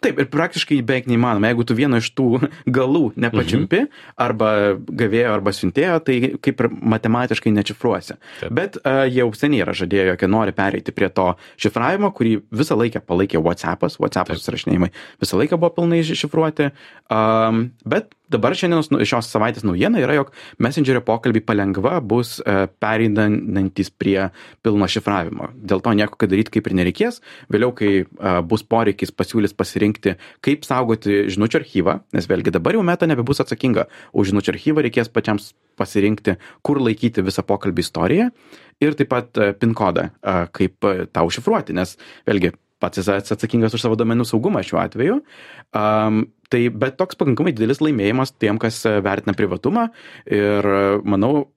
Taip, 0.03 0.19
ir 0.21 0.27
praktiškai 0.29 0.77
beveik 0.85 1.07
neįmanoma. 1.09 1.49
Jeigu 1.49 1.65
tu 1.65 1.77
vieno 1.77 1.97
iš 2.01 2.11
tų 2.17 2.27
galų 2.77 3.11
nepačiumpi, 3.17 3.83
mhm. 3.85 4.03
arba 4.27 4.51
gavėjo, 4.77 5.31
arba 5.33 5.53
siuntėjo, 5.55 5.97
tai 6.05 6.17
kaip 6.43 6.63
ir 6.63 6.69
matematiškai 6.95 7.53
nečifruosi. 7.55 8.19
Taip. 8.41 8.53
Bet 8.57 8.77
uh, 8.83 9.05
jau 9.09 9.29
seniai 9.37 9.65
yra 9.65 9.75
žadėjo, 9.77 10.11
jog 10.11 10.27
nori 10.29 10.53
pereiti 10.57 10.93
prie 10.95 11.09
to 11.13 11.31
šifravimo, 11.61 12.11
kurį 12.17 12.37
visą 12.53 12.77
laiką 12.77 13.01
palaikė 13.07 13.41
WhatsAppas. 13.41 13.97
WhatsApp 14.01 14.35
susirašinėjimai 14.35 14.91
visą 15.23 15.41
laiką 15.41 15.57
buvo 15.57 15.73
pilnai 15.79 16.03
šifruoti. 16.05 16.71
Um, 17.13 17.69
bet 17.87 18.13
dabar 18.31 18.55
šiandienos 18.57 18.89
nu- 18.91 18.99
šios 19.07 19.29
savaitės 19.31 19.65
naujiena 19.67 20.01
yra, 20.01 20.17
jog 20.17 20.31
Messengerio 20.63 21.01
pokalbiai 21.05 21.43
palengva 21.45 21.97
bus 22.01 22.37
uh, 22.41 22.65
pereinantis 22.81 23.91
prie 23.91 24.29
pilno 24.65 24.87
šifravimo. 24.89 25.51
Dėl 25.55 25.83
to 25.83 25.93
nieko 25.97 26.19
ką 26.19 26.29
daryti 26.31 26.57
kaip 26.57 26.69
ir 26.69 26.77
nereikės. 26.81 27.21
Vėliau, 27.53 27.73
kai 27.77 27.91
uh, 28.03 28.39
bus 28.47 28.65
poreikis 28.67 29.13
pasiūlys 29.15 29.55
pasirinkti, 29.57 30.17
kaip 30.45 30.67
saugoti 30.67 31.25
žinučių 31.31 31.61
archyvą, 31.61 31.97
nes 32.17 32.29
vėlgi 32.29 32.53
dabar 32.55 32.77
jau 32.77 32.83
meta 32.85 33.09
nebebus 33.09 33.43
atsakinga 33.43 33.87
už 34.13 34.33
žinučių 34.33 34.55
archyvą, 34.55 34.85
reikės 34.87 35.11
pačiam 35.13 35.41
pasirinkti, 35.77 36.37
kur 36.65 36.81
laikyti 36.81 37.23
visą 37.25 37.43
pokalbį 37.45 37.83
istoriją 37.85 38.31
ir 38.83 38.95
taip 38.97 39.11
pat 39.13 39.41
uh, 39.41 39.53
PIN 39.57 39.75
kodą, 39.77 40.09
kaip 40.53 40.85
tą 41.13 41.23
užšifruoti, 41.27 41.75
nes 41.77 41.95
vėlgi 42.27 42.51
pats 42.83 43.01
esi 43.01 43.33
atsakingas 43.35 43.75
už 43.77 43.83
savo 43.83 43.97
domenų 43.99 44.25
saugumą 44.27 44.63
šiuo 44.65 44.81
atveju. 44.83 45.19
Um, 45.75 46.25
tai 46.53 46.67
bet 46.71 46.97
toks 46.99 47.19
pakankamai 47.19 47.53
didelis 47.55 47.81
laimėjimas 47.83 48.35
tiem, 48.39 48.59
kas 48.61 48.79
e, 48.87 48.97
vertina 49.03 49.35
privatumą 49.37 49.89
ir 50.31 50.67
e, 50.71 50.83
manau, 51.03 51.49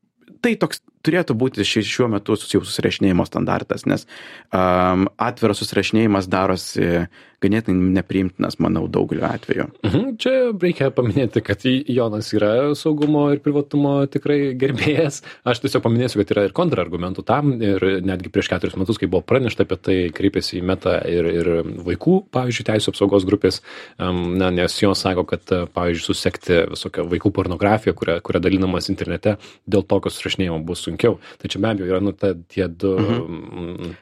tai 0.43 0.57
toks 0.61 0.83
turėtų 1.07 1.37
būti 1.39 1.67
ši, 1.67 1.85
šiuo 1.87 2.11
metu 2.13 2.37
jau 2.37 2.63
susirašinėjimo 2.65 3.27
standartas, 3.29 3.87
nes 3.89 4.07
um, 4.53 5.09
atviras 5.21 5.63
susirašinėjimas 5.63 6.29
darosi 6.31 7.09
ganėtinai 7.41 7.95
nepriimtinas, 7.97 8.59
manau, 8.61 8.85
daugeliu 8.93 9.25
atveju. 9.29 9.67
Mhm. 9.87 10.17
Čia 10.21 10.33
reikia 10.53 10.91
paminėti, 10.93 11.43
kad 11.45 11.65
Jonas 11.65 12.29
yra 12.37 12.51
saugumo 12.77 13.27
ir 13.33 13.41
privatumo 13.45 13.95
tikrai 14.13 14.53
gerbėjas. 14.61 15.23
Aš 15.49 15.63
tiesiog 15.65 15.85
paminėsiu, 15.87 16.21
kad 16.21 16.35
yra 16.35 16.47
ir 16.49 16.55
kontrargumentų 16.57 17.25
tam 17.29 17.55
ir 17.57 17.85
netgi 18.05 18.33
prieš 18.33 18.51
keturis 18.53 18.77
metus, 18.81 19.01
kai 19.01 19.09
buvo 19.11 19.23
pranešta 19.25 19.65
apie 19.65 19.79
tai, 19.81 19.97
kreipėsi 20.13 20.59
į 20.61 20.65
metą 20.69 20.99
ir, 21.09 21.31
ir 21.41 21.51
vaikų, 21.87 22.19
pavyzdžiui, 22.35 22.67
teisų 22.73 22.93
apsaugos 22.93 23.25
grupės, 23.29 23.63
um, 23.97 24.37
na, 24.41 24.51
nes 24.55 24.77
jos 24.83 25.01
sako, 25.01 25.25
kad, 25.33 25.55
pavyzdžiui, 25.73 26.07
susekti 26.11 26.61
visokią 26.75 27.07
vaikų 27.09 27.33
pornografiją, 27.41 27.97
kurią, 27.97 28.19
kurią 28.27 28.45
dalinamas 28.45 28.91
internete, 28.93 29.39
dėl 29.71 29.87
tokio 29.89 30.13
susirašinėjimo 30.13 30.61
bus 30.69 30.85
sunkiau. 30.91 31.19
Tai 31.41 31.51
čia 31.51 31.61
be 31.63 31.71
abejo 31.71 31.89
yra, 31.89 32.01
nu, 32.03 32.13
ta, 32.13 32.35
tie 32.51 32.69
du, 32.69 32.93
mhm. 32.99 33.95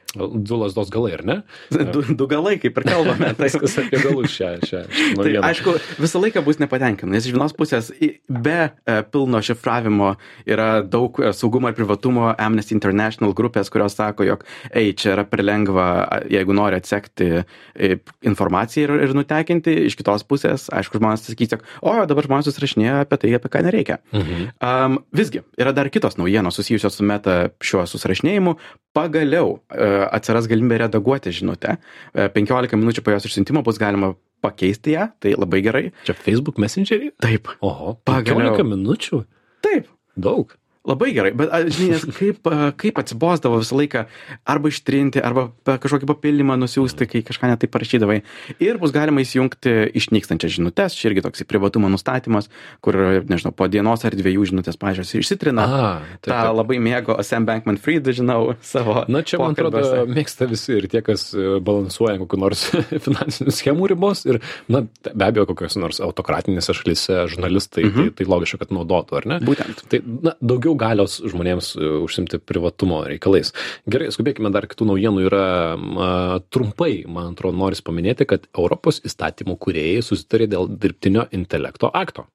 du 0.43 0.59
lasdos 0.59 0.89
galai, 0.93 1.13
ar 1.19 1.25
ne? 1.25 1.37
Du, 1.89 2.03
du 2.03 2.27
galai, 2.29 2.57
kaip 2.61 2.77
ir 2.77 2.85
kalbame. 2.85 3.31
Tai 3.37 3.47
viskas 3.47 3.77
apie 3.81 4.01
galus 4.03 4.33
šią. 4.35 4.49
šią, 4.67 4.81
Tai 5.19 5.33
aišku, 5.49 5.75
visą 6.01 6.21
laiką 6.21 6.43
bus 6.45 6.59
nepatenkinama, 6.61 7.15
nes 7.15 7.27
iš 7.27 7.35
vienos 7.35 7.55
pusės 7.57 7.89
be 8.29 8.57
e, 8.59 8.97
pilno 9.13 9.41
šifravimo 9.45 10.11
yra 10.49 10.83
daug 10.85 11.17
e, 11.21 11.31
saugumo 11.35 11.71
ir 11.71 11.77
privatumo 11.77 12.29
Amnesty 12.37 12.75
International 12.77 13.33
grupės, 13.37 13.71
kurios 13.73 13.97
sako, 13.97 14.27
jog, 14.27 14.45
ei, 14.69 14.93
čia 14.97 15.15
yra 15.15 15.25
per 15.29 15.43
lengva, 15.45 15.87
jeigu 16.29 16.55
nori 16.57 16.79
atsekti 16.79 17.29
e, 17.39 17.99
informaciją 18.29 18.89
ir, 18.89 18.95
ir 19.07 19.15
nutekinti, 19.17 19.75
iš 19.89 19.97
kitos 19.99 20.25
pusės, 20.29 20.67
aišku, 20.73 21.01
žmonės 21.01 21.25
sakys, 21.29 21.57
o, 21.81 21.95
dabar 22.09 22.27
žmonės 22.27 22.51
susirašinėja 22.51 23.03
apie 23.05 23.21
tai, 23.23 23.33
apie 23.37 23.53
ką 23.53 23.63
nereikia. 23.65 23.99
Mhm. 24.13 24.49
Um, 24.59 24.99
visgi, 25.15 25.43
yra 25.59 25.73
dar 25.75 25.89
kitos 25.93 26.17
naujienos 26.19 26.57
susijusios 26.59 26.78
su 26.87 27.03
meta 27.03 27.49
šiuo 27.59 27.83
susirašinėjimu. 27.91 28.55
Pagaliau 28.95 29.57
uh, 29.57 30.07
atsiras 30.15 30.47
galimybė 30.49 30.79
redaguoti 30.85 31.33
žinutę. 31.35 31.75
Uh, 32.15 32.29
15 32.31 32.79
minučių 32.79 33.03
po 33.03 33.11
jos 33.11 33.27
išsiuntimo 33.27 33.61
bus 33.67 33.77
galima 33.81 34.13
pakeisti 34.39 34.95
ją, 34.95 35.09
tai 35.19 35.35
labai 35.35 35.59
gerai. 35.65 35.85
Čia 36.07 36.15
Facebook 36.15 36.57
Messengerį? 36.63 37.11
Taip, 37.19 37.51
Oho, 37.59 37.97
Pagaliau. 38.07 38.55
15 38.55 38.69
minučių? 38.71 39.23
taip. 39.65 39.91
Daug. 40.19 40.55
Labai 40.87 41.09
gerai, 41.11 41.33
bet 41.35 41.49
žinai, 41.75 41.97
kaip, 42.15 42.47
kaip 42.79 42.99
atsibosdavo 43.01 43.57
visą 43.59 43.75
laiką 43.75 44.05
arba 44.47 44.69
ištrinti, 44.71 45.19
arba 45.19 45.49
kažkokį 45.67 46.07
papildymą 46.07 46.55
nusiųsti, 46.55 47.03
kai 47.09 47.19
kažką 47.27 47.49
netai 47.51 47.67
parašydavai. 47.67 48.21
Ir 48.63 48.79
bus 48.79 48.93
galima 48.95 49.19
įsijungti 49.19 49.73
išnykstančias 49.99 50.55
žinutės, 50.55 50.95
čia 50.95 51.09
irgi 51.11 51.25
toks 51.25 51.43
privatumo 51.49 51.91
nustatymas, 51.91 52.47
kur, 52.85 52.95
nežinau, 53.27 53.51
po 53.51 53.67
dienos 53.67 54.05
ar 54.07 54.15
dviejų 54.15 54.47
žinutės 54.53 54.79
pažiūrės 54.79 55.11
išsitrina. 55.19 55.65
A, 55.67 55.91
tą 56.25 56.39
labai 56.55 56.79
mėgo 56.79 57.19
Sam 57.27 57.43
Bankman 57.49 57.77
Fried, 57.81 58.07
žinau, 58.15 58.55
savo. 58.63 59.03
Na 59.11 59.21
čia, 59.27 59.41
man 59.43 59.59
atrodo, 59.59 59.83
mėgsta 60.07 60.47
visi 60.49 60.77
ir 60.79 60.87
tie, 60.87 61.03
kas 61.05 61.27
e, 61.35 61.59
balansuoja 61.59 62.15
ant 62.15 62.23
kokių 62.23 62.41
nors 62.41 62.65
finansinių 63.05 63.57
schemų 63.59 63.91
ribos 63.93 64.23
ir, 64.31 64.39
na, 64.71 64.85
be 65.11 65.27
abejo, 65.27 65.49
kokios 65.51 65.75
nors 65.81 65.99
autokratinėse 66.07 66.79
šalyse 66.79 67.21
žurnalistai, 67.35 67.85
mhm. 67.91 68.09
tai, 68.09 68.23
tai 68.23 68.31
logiška, 68.31 68.63
kad 68.63 68.73
naudotų, 68.79 69.19
ar 69.21 69.31
ne? 69.35 69.41
Būtent. 69.43 69.85
Tai, 69.91 70.03
na, 70.23 70.37
daugiau 70.39 70.68
galios 70.79 71.19
žmonėms 71.23 71.73
e, 71.77 71.89
užsimti 72.05 72.41
privatumo 72.43 73.01
reikalais. 73.07 73.53
Gerai, 73.89 74.11
skubėkime, 74.13 74.51
dar 74.53 74.67
kitų 74.69 74.91
naujienų 74.91 75.25
yra 75.29 75.47
a, 75.73 76.11
trumpai, 76.53 77.05
man 77.07 77.33
atrodo, 77.33 77.57
noris 77.57 77.83
paminėti, 77.85 78.27
kad 78.29 78.47
Europos 78.53 79.01
įstatymų 79.07 79.57
kuriejai 79.61 80.05
susitarė 80.05 80.49
dėl 80.53 80.69
dirbtinio 80.69 81.29
intelekto 81.35 81.91
akto. 81.93 82.29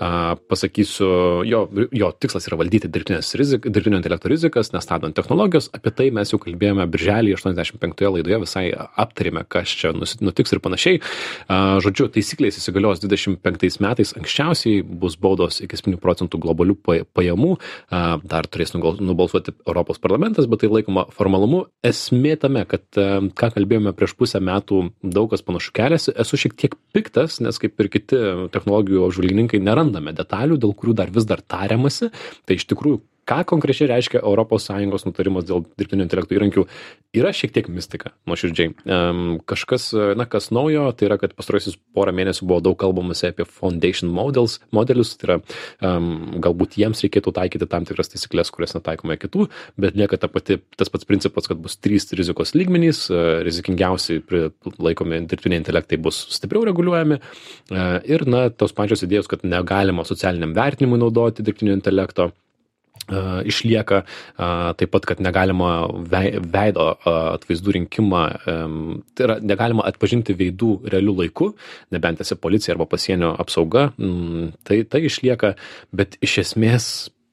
A, 0.00 0.36
pasakysiu, 0.50 1.08
jo, 1.48 1.60
jo 1.92 2.10
tikslas 2.16 2.48
yra 2.48 2.58
valdyti 2.60 2.88
rizik, 3.36 3.66
dirbtinio 3.68 4.00
intelekto 4.00 4.30
rizikas, 4.32 4.72
nestabdant 4.74 5.14
technologijos. 5.16 5.68
Apie 5.76 5.92
tai 5.94 6.08
mes 6.14 6.32
jau 6.32 6.40
kalbėjome 6.40 6.86
birželį 6.90 7.34
85 7.36 8.08
laidoje, 8.16 8.40
visai 8.44 8.64
aptarėme, 8.72 9.44
kas 9.48 9.72
čia 9.76 9.92
nutiks 9.94 10.54
ir 10.54 10.62
panašiai. 10.64 11.00
A, 11.48 11.78
žodžiu, 11.84 12.08
taisyklės 12.14 12.60
įsigalios 12.60 13.02
25 13.04 13.80
metais, 13.84 14.14
anksčiausiai 14.18 14.82
bus 14.82 15.18
baudos 15.20 15.60
iki 15.64 15.78
7 15.78 16.00
procentų 16.00 16.40
globalių 16.42 16.78
pa- 16.80 17.02
pajamų, 17.16 17.56
a, 17.92 18.18
dar 18.24 18.48
turės 18.48 18.74
nubalsuoti 18.76 19.54
Europos 19.66 20.00
parlamentas, 20.02 20.48
bet 20.50 20.64
tai 20.64 20.72
laikoma 20.72 21.06
formalumu. 21.14 21.66
Esmė 21.86 22.36
tame, 22.40 22.64
kad 22.70 22.86
a, 22.96 23.20
ką 23.28 23.52
kalbėjome 23.58 23.94
prieš 23.96 24.16
pusę 24.18 24.40
metų, 24.40 24.82
daug 25.04 25.30
kas 25.32 25.44
panašu 25.44 25.74
keliasi, 25.76 26.14
esu 26.16 26.40
šiek 26.40 26.56
tiek 26.58 26.76
piktas, 26.94 27.40
nes 27.44 27.60
kaip 27.60 27.78
ir 27.80 27.90
kiti 27.92 28.18
technologijų 28.54 29.06
apžvalgininkai 29.08 29.60
nerandame 29.90 30.14
detalių, 30.16 30.58
dėl 30.62 30.74
kurių 30.74 30.94
dar 30.94 31.10
vis 31.10 31.26
dar 31.26 31.40
tariamasi. 31.42 32.10
Tai 32.46 32.54
iš 32.56 32.66
tikrųjų, 32.70 33.00
ką 33.30 33.40
konkrečiai 33.52 33.88
reiškia 33.90 34.22
ES 34.26 35.06
nutarimas 35.06 35.46
dėl 35.46 35.62
dirbtinio 35.78 36.04
intelekto 36.06 36.34
įrankių, 36.34 36.66
yra 37.16 37.30
šiek 37.36 37.52
tiek 37.54 37.68
mistika, 37.70 38.12
nuoširdžiai. 38.28 38.74
Kažkas, 39.50 39.90
na, 40.18 40.26
kas 40.30 40.50
naujo, 40.54 40.88
tai 40.96 41.08
yra, 41.08 41.18
kad 41.20 41.34
pastaraisius 41.38 41.78
porą 41.94 42.14
mėnesių 42.16 42.48
buvo 42.50 42.60
daug 42.64 42.78
kalbamasi 42.80 43.30
apie 43.30 43.46
foundation 43.46 44.10
models, 44.14 44.58
modelius, 44.74 45.14
tai 45.20 45.28
yra 45.28 45.38
um, 45.38 46.40
galbūt 46.42 46.78
jiems 46.80 47.04
reikėtų 47.06 47.34
taikyti 47.38 47.70
tam 47.70 47.86
tikras 47.88 48.12
taisyklės, 48.12 48.52
kurias 48.54 48.74
netaikome 48.76 49.18
kitų, 49.20 49.46
bet 49.80 49.98
lieka 49.98 50.18
ta 50.20 50.30
pati, 50.32 50.58
tas 50.78 50.90
pats 50.92 51.08
principas, 51.08 51.48
kad 51.50 51.60
bus 51.62 51.78
trys 51.78 52.10
rizikos 52.18 52.54
lygmenys, 52.58 53.06
uh, 53.12 53.40
rizikingiausiai 53.46 54.22
laikomi 54.80 55.22
dirbtiniai 55.30 55.62
intelektai 55.62 56.00
bus 56.02 56.22
stipriau 56.34 56.66
reguliuojami 56.68 57.20
uh, 57.20 57.98
ir, 58.10 58.26
na, 58.30 58.48
tos 58.50 58.74
pačios 58.76 59.06
idėjos, 59.06 59.30
kad 59.30 59.46
negalima 59.46 60.06
socialiniam 60.08 60.54
vertinimui 60.56 61.00
naudoti 61.00 61.46
dirbtinio 61.46 61.76
intelekto 61.78 62.30
išlieka 63.50 64.02
a, 64.02 64.72
taip 64.78 64.92
pat, 64.94 65.06
kad 65.08 65.22
negalima 65.24 65.88
vei- 66.10 66.38
veido 66.40 66.88
a, 66.92 67.14
atvaizdų 67.36 67.76
rinkimą, 67.78 68.24
tai 69.14 69.26
yra 69.26 69.38
negalima 69.42 69.86
atpažinti 69.88 70.36
veidų 70.38 70.72
realių 70.90 71.16
laikų, 71.24 71.52
nebent 71.94 72.20
esi 72.24 72.38
policija 72.38 72.74
arba 72.76 72.88
pasienio 72.90 73.34
apsauga, 73.40 73.90
mm, 73.98 74.52
tai 74.64 74.82
tai 74.90 75.04
išlieka, 75.08 75.54
bet 75.92 76.18
iš 76.24 76.38
esmės, 76.44 76.90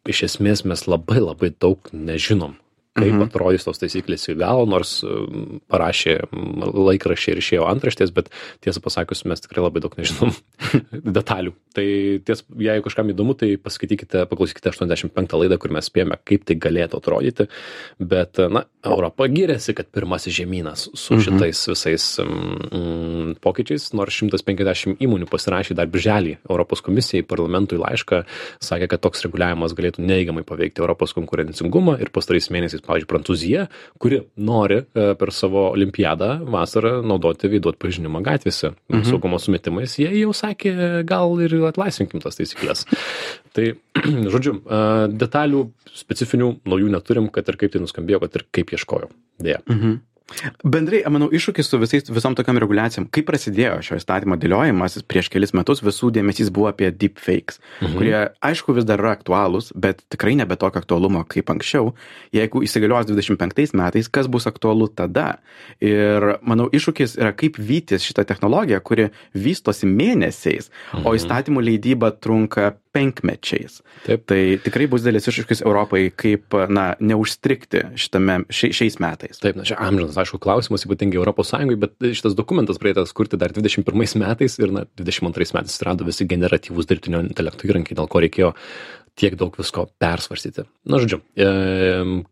iš 0.08 0.23
esmės 0.32 0.65
mes 0.65 0.88
labai 0.88 1.19
labai 1.23 1.51
daug 1.53 1.91
nežinom 1.93 2.58
kaip 2.97 3.13
Mhm. 3.13 3.27
atrodys 3.29 3.63
tos 3.67 3.79
taisyklės 3.81 4.25
iki 4.27 4.38
galo, 4.41 4.65
nors 4.69 4.97
um, 5.05 5.60
parašė 5.69 6.17
laikraščiai 6.33 7.36
ir 7.36 7.41
išėjo 7.43 7.67
antraštės, 7.69 8.12
bet 8.15 8.31
tiesą 8.65 8.81
pasakius, 8.83 9.23
mes 9.29 9.41
tikrai 9.43 9.63
labai 9.63 9.83
daug 9.86 9.93
nežinom 9.99 10.33
detalių. 11.17 11.53
Tai 11.77 11.86
ties, 12.25 12.41
jeigu 12.57 12.83
kažkam 12.88 13.12
įdomu, 13.13 13.36
tai 13.38 13.51
paskaitykite, 13.62 14.25
paklausykite 14.31 14.71
85 14.73 15.38
laidą, 15.38 15.60
kur 15.62 15.73
mes 15.75 15.86
spėjome, 15.91 16.17
kaip 16.25 16.45
tai 16.49 16.57
galėtų 16.57 16.97
atrodyti. 17.01 17.47
Bet, 18.01 18.41
na, 18.49 18.63
Europa 18.88 19.27
gyrėsi, 19.29 19.75
kad 19.77 19.91
pirmasis 19.93 20.33
žemynas 20.39 20.88
su 20.97 21.13
Mhm. 21.17 21.21
šitais 21.27 21.62
visais 21.69 22.05
mm, 22.23 23.38
pokyčiais, 23.43 23.91
nors 23.97 24.15
150 24.17 24.97
įmonių 25.03 25.27
pasirašė 25.29 25.75
dar 25.77 25.89
birželį 25.91 26.38
Europos 26.49 26.81
komisijai, 26.86 27.25
parlamentui 27.27 27.77
laišką, 27.81 28.23
sakė, 28.63 28.88
kad 28.91 29.03
toks 29.05 29.23
reguliavimas 29.27 29.75
galėtų 29.77 30.01
neigiamai 30.07 30.43
paveikti 30.47 30.81
Europos 30.83 31.13
konkurencingumą 31.17 31.97
ir 32.01 32.10
pastarais 32.15 32.49
mėnesiais, 32.53 32.81
pavyzdžiui, 32.88 33.10
Prancūzija, 33.12 33.65
kuri 34.02 34.21
nori 34.47 34.80
e, 34.82 35.08
per 35.19 35.32
savo 35.36 35.67
olimpiadą 35.73 36.32
vasarą 36.54 36.97
naudoti 37.06 37.52
veidų 37.52 37.76
atpažinimą 37.76 38.23
gatvėse 38.26 38.73
Mhm. 38.89 39.04
saugumo 39.12 39.39
sumetimais, 39.39 39.97
jie 40.00 40.10
jau 40.21 40.34
sakė, 40.36 41.04
gal 41.08 41.36
ir 41.43 41.54
atlaisvinkim 41.69 42.23
tas 42.23 42.39
taisyklės. 42.39 42.86
Tai, 43.58 43.69
žodžiu, 44.34 44.58
e, 44.63 44.82
detalių 45.13 45.63
specifinių 45.97 46.52
naujų 46.69 46.91
neturim, 46.93 47.30
kad 47.34 47.47
ir 47.50 47.58
kaip 47.58 47.73
tai 47.73 47.82
nuskambėjo, 47.84 48.21
kad 48.26 48.36
ir 48.39 48.45
kaip 48.54 48.73
ieškojau. 48.78 49.10
Dėja. 49.41 49.62
Mhm. 49.69 50.00
Bendrai, 50.67 50.99
manau, 51.07 51.29
iššūkis 51.31 51.69
su 51.71 51.77
visais, 51.79 52.09
visom 52.11 52.35
tokiam 52.35 52.57
reguliacijom, 52.59 53.05
kai 53.15 53.23
prasidėjo 53.25 53.77
šio 53.85 53.99
įstatymo 54.01 54.35
dėliojimas 54.39 54.97
prieš 55.07 55.29
kelis 55.31 55.53
metus, 55.55 55.79
visų 55.85 56.09
dėmesys 56.17 56.51
buvo 56.53 56.67
apie 56.67 56.89
deepfakes, 56.91 57.61
mhm. 57.79 57.93
kurie, 57.95 58.15
aišku, 58.43 58.75
vis 58.75 58.87
dar 58.87 58.99
yra 58.99 59.13
aktualūs, 59.15 59.71
bet 59.79 60.03
tikrai 60.11 60.35
nebe 60.39 60.57
tokio 60.59 60.81
aktualumo 60.83 61.23
kaip 61.31 61.53
anksčiau. 61.53 61.93
Jeigu 62.35 62.63
įsigalios 62.67 63.07
25 63.07 63.71
metais, 63.79 64.11
kas 64.11 64.27
bus 64.31 64.49
aktualu 64.51 64.89
tada? 64.91 65.37
Ir 65.79 66.33
manau, 66.43 66.67
iššūkis 66.75 67.15
yra 67.21 67.31
kaip 67.37 67.55
vytis 67.55 68.03
šitą 68.03 68.27
technologiją, 68.27 68.81
kuri 68.83 69.07
vystosi 69.31 69.87
mėnesiais, 69.87 70.67
mhm. 70.91 71.07
o 71.07 71.15
įstatymų 71.15 71.63
leidyba 71.69 72.11
trunka 72.19 72.73
penkmečiais. 72.97 73.81
Taip. 74.05 74.25
Tai 74.29 74.39
tikrai 74.63 74.87
bus 74.89 75.05
dėlis 75.05 75.27
iššūkis 75.29 75.61
Europai, 75.65 76.07
kaip, 76.15 76.55
na, 76.73 76.89
neužstrikti 77.03 77.83
šitame, 77.99 78.41
šia, 78.49 78.71
šiais 78.79 78.97
metais. 79.03 79.41
Taip, 79.43 79.59
na 79.59 79.65
čia 79.67 79.77
amžinas, 79.83 80.16
aišku, 80.21 80.39
klausimas, 80.43 80.86
ypatingai 80.88 81.19
Europos 81.19 81.51
Sąjungai, 81.53 81.77
bet 81.82 81.95
šitas 82.17 82.36
dokumentas 82.38 82.80
pradėtas 82.82 83.13
kurti 83.17 83.39
dar 83.39 83.53
21 83.56 84.21
metais 84.21 84.58
ir, 84.62 84.73
na, 84.73 84.86
22 84.99 85.51
metais 85.58 85.73
atsirado 85.73 86.08
visi 86.08 86.27
generatyvūs 86.30 86.89
dirbtinio 86.89 87.23
intelekto 87.25 87.69
įrankiai, 87.69 87.97
dėl 87.99 88.10
ko 88.12 88.23
reikėjo 88.23 88.53
tiek 89.17 89.38
daug 89.38 89.56
visko 89.58 89.88
persvarstyti. 90.01 90.67
Na, 90.89 90.99
žodžiu, 91.01 91.21
e, 91.34 91.47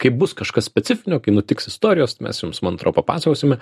kai 0.01 0.11
bus 0.13 0.35
kažkas 0.37 0.69
specifinio, 0.69 1.19
kai 1.23 1.33
nutiks 1.33 1.71
istorijos, 1.71 2.19
mes 2.21 2.43
jums, 2.43 2.61
man 2.65 2.77
atrodo, 2.77 2.99
papasakosime. 2.99 3.57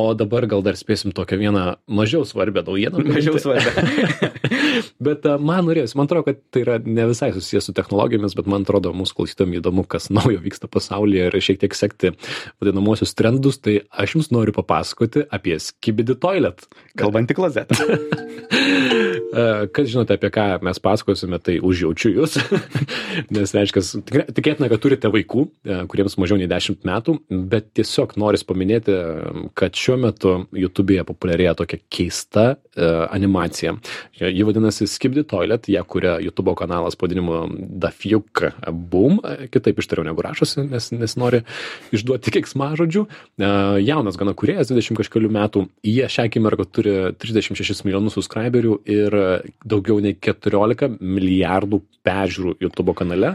O 0.00 0.14
dabar 0.16 0.46
gal 0.48 0.62
dar 0.64 0.78
spėsim 0.78 1.12
tokią 1.16 1.36
vieną 1.40 1.64
mažiau 1.90 2.24
svarbią 2.28 2.62
naujieną. 2.64 3.02
Mažiau 3.04 3.36
svarbu. 3.42 3.84
bet 5.06 5.26
a, 5.28 5.36
man 5.36 5.66
norėjosi, 5.68 5.96
man 5.98 6.08
atrodo, 6.08 6.30
kad 6.30 6.40
tai 6.54 6.64
yra 6.64 6.78
ne 6.84 7.06
visai 7.10 7.30
susijęs 7.36 7.68
su 7.68 7.74
technologijomis, 7.76 8.36
bet 8.38 8.48
man 8.50 8.64
atrodo, 8.64 8.94
mūsų 8.96 9.18
klausytojams 9.18 9.60
įdomu, 9.60 9.84
kas 9.90 10.08
naujo 10.16 10.40
vyksta 10.44 10.70
pasaulyje 10.72 11.28
ir 11.28 11.38
šiek 11.44 11.60
tiek 11.64 11.76
sekti 11.76 12.14
vadinamosius 12.62 13.16
trendus, 13.18 13.60
tai 13.60 13.80
aš 13.90 14.16
jums 14.16 14.32
noriu 14.34 14.56
papasakoti 14.56 15.26
apie 15.28 15.58
Skibidi 15.60 16.16
Toilet. 16.20 16.64
Kalbantį 17.00 17.40
klozetą. 17.40 17.80
E, 19.30 19.66
Kas 19.70 19.90
žinote, 19.90 20.16
apie 20.18 20.30
ką 20.34 20.46
mes 20.66 20.80
pasakosime, 20.82 21.38
tai 21.42 21.58
užjaučiu 21.62 22.10
jūs. 22.16 22.36
Nes 23.34 23.52
reiškia, 23.54 23.82
tikėtina, 24.34 24.68
kad 24.72 24.82
turite 24.82 25.10
vaikų, 25.12 25.44
e, 25.62 25.78
kuriems 25.90 26.16
mažiau 26.20 26.38
nei 26.40 26.48
10 26.50 26.82
metų, 26.88 27.16
bet 27.50 27.70
tiesiog 27.78 28.16
noris 28.20 28.42
paminėti, 28.46 28.96
kad 29.58 29.78
šiuo 29.78 29.98
metu 30.02 30.34
YouTube'e 30.56 31.04
populiarėja 31.06 31.54
tokia 31.60 31.78
keista 31.92 32.46
e, 32.50 32.88
animacija. 33.06 33.76
Ji 34.20 34.46
vadinasi 34.48 34.88
Skibdi 34.90 35.24
Toilet, 35.30 35.70
ją 35.70 35.84
kuria 35.86 36.16
YouTube 36.22 36.56
kanalas 36.58 36.98
pavadinimu 36.98 37.44
Dafjuk 37.80 38.44
Boom, 38.66 39.20
kitaip 39.54 39.78
ištariau 39.78 40.08
negu 40.10 40.26
rašosi, 40.26 40.66
nes, 40.66 40.90
nes 40.96 41.16
nori 41.20 41.44
išduoti 41.94 42.34
keiksmažodžių. 42.34 43.06
E, 43.06 43.52
Jaunas 43.86 44.18
gana 44.18 44.34
kuriejas, 44.34 44.72
20 44.74 44.98
kažkelių 45.04 45.30
metų, 45.38 45.64
jie 45.86 46.10
šią 46.10 46.26
akimirką 46.26 46.66
turi 46.66 46.98
36 47.22 47.86
milijonus 47.86 48.18
subscriberių 48.18 48.80
ir 48.90 49.19
daugiau 49.64 50.00
nei 50.04 50.16
14 50.18 50.98
milijardų 51.00 51.82
peržiūrų 52.06 52.56
YouTube 52.64 52.94
kanale. 52.98 53.34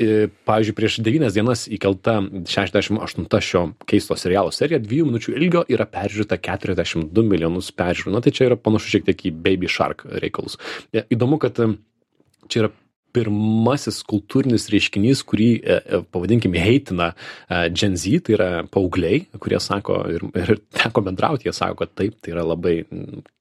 E, 0.00 0.28
Pavyzdžiui, 0.48 0.74
prieš 0.76 0.98
9 1.04 1.30
dienas 1.34 1.66
įkelta 1.70 2.18
68 2.48 3.26
šio 3.44 3.64
keisto 3.88 4.16
serialo 4.18 4.52
serija, 4.54 4.80
2 4.82 5.06
minučių 5.08 5.36
ilgio 5.36 5.64
yra 5.70 5.86
peržiūrėta 5.90 6.40
42 6.40 7.26
milijonus 7.26 7.70
peržiūrų. 7.76 8.14
Na 8.16 8.24
tai 8.24 8.34
čia 8.36 8.50
yra 8.50 8.58
panašu 8.60 8.94
šiek 8.96 9.08
tiek 9.08 9.26
į 9.30 9.34
Baby 9.44 9.70
Shark 9.70 10.06
reikalus. 10.22 10.58
E, 10.92 11.04
Įdomu, 11.12 11.40
kad 11.42 11.58
e, 11.60 11.72
čia 12.48 12.64
yra 12.64 12.72
pirmasis 13.10 14.04
kultūrinis 14.06 14.68
reiškinys, 14.70 15.24
kurį, 15.26 15.48
e, 15.58 16.00
pavadinkime, 16.14 16.60
heitina 16.62 17.10
Gen 17.74 17.96
Z, 17.98 18.22
tai 18.26 18.36
yra 18.36 18.50
paaugliai, 18.70 19.24
kurie 19.42 19.58
sako, 19.62 20.04
ir, 20.14 20.26
ir 20.38 20.60
teko 20.78 21.02
bendrauti, 21.08 21.48
jie 21.48 21.54
sako, 21.56 21.82
kad 21.82 21.96
taip, 21.98 22.20
tai 22.22 22.36
yra 22.36 22.46
labai 22.46 22.84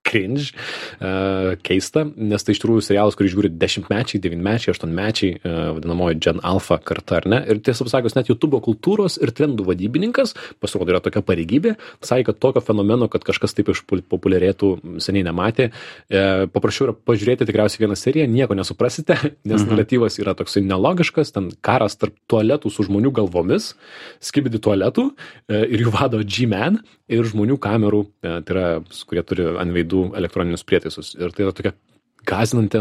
cringe, 0.09 0.51
e, 0.99 1.55
keista, 1.65 2.05
nes 2.17 2.45
tai 2.45 2.55
iš 2.55 2.61
tikrųjų 2.63 2.85
serialas, 2.85 3.17
kurį 3.19 3.31
žiūri 3.33 3.51
dešimtmečiai, 3.61 4.21
devynmečiai, 4.23 4.73
aštuonmečiai, 4.73 5.37
e, 5.37 5.53
vadinamoji 5.77 6.19
Gen 6.25 6.41
Alpha 6.45 6.79
karta, 6.83 7.19
ar 7.19 7.29
ne? 7.29 7.41
Ir 7.49 7.61
tiesą 7.65 7.87
pasakius, 7.87 8.17
net 8.17 8.31
YouTube 8.31 8.61
kultūros 8.65 9.19
ir 9.21 9.33
trendų 9.35 9.67
vadybininkas, 9.69 10.35
pasirodo, 10.61 10.93
yra 10.93 11.03
tokia 11.03 11.23
pareigybė, 11.25 11.75
sakė, 12.05 12.29
kad 12.31 12.41
tokio 12.41 12.63
fenomeno, 12.65 13.09
kad 13.11 13.25
kažkas 13.27 13.55
taip 13.57 13.71
išpopuliarėtų, 13.73 14.71
seniai 15.03 15.25
nematė. 15.27 15.69
E, 16.09 16.23
paprašiau 16.53 16.89
yra 16.89 16.97
pažiūrėti 16.97 17.47
tikriausiai 17.49 17.85
vieną 17.85 17.97
seriją, 17.99 18.27
nieko 18.31 18.57
nesuprasite, 18.57 19.17
nes 19.49 19.61
mhm. 19.61 19.73
naratyvas 19.73 20.19
yra 20.21 20.35
toksai 20.37 20.63
nelogiškas, 20.65 21.33
ten 21.35 21.51
karas 21.65 21.99
tarp 21.99 22.17
tualetų 22.31 22.71
su 22.73 22.87
žmonių 22.87 23.13
galvomis, 23.21 23.73
skibidi 24.23 24.61
tualetų 24.63 25.09
e, 25.11 25.65
ir 25.67 25.85
jų 25.85 25.93
vado 25.95 26.23
G-Man 26.23 26.81
ir 27.09 27.29
žmonių 27.29 27.57
kamerų, 27.61 28.03
e, 28.21 28.33
tai 28.45 28.55
yra, 28.55 28.65
kurie 29.09 29.23
turi 29.25 29.47
ant 29.61 29.73
veidų 29.75 30.09
elektroninius 30.19 30.65
prietaisus. 30.67 31.15
Ir 31.17 31.33
tai 31.35 31.47
yra 31.47 31.55
tokia 31.57 31.73
gazinanti 32.27 32.77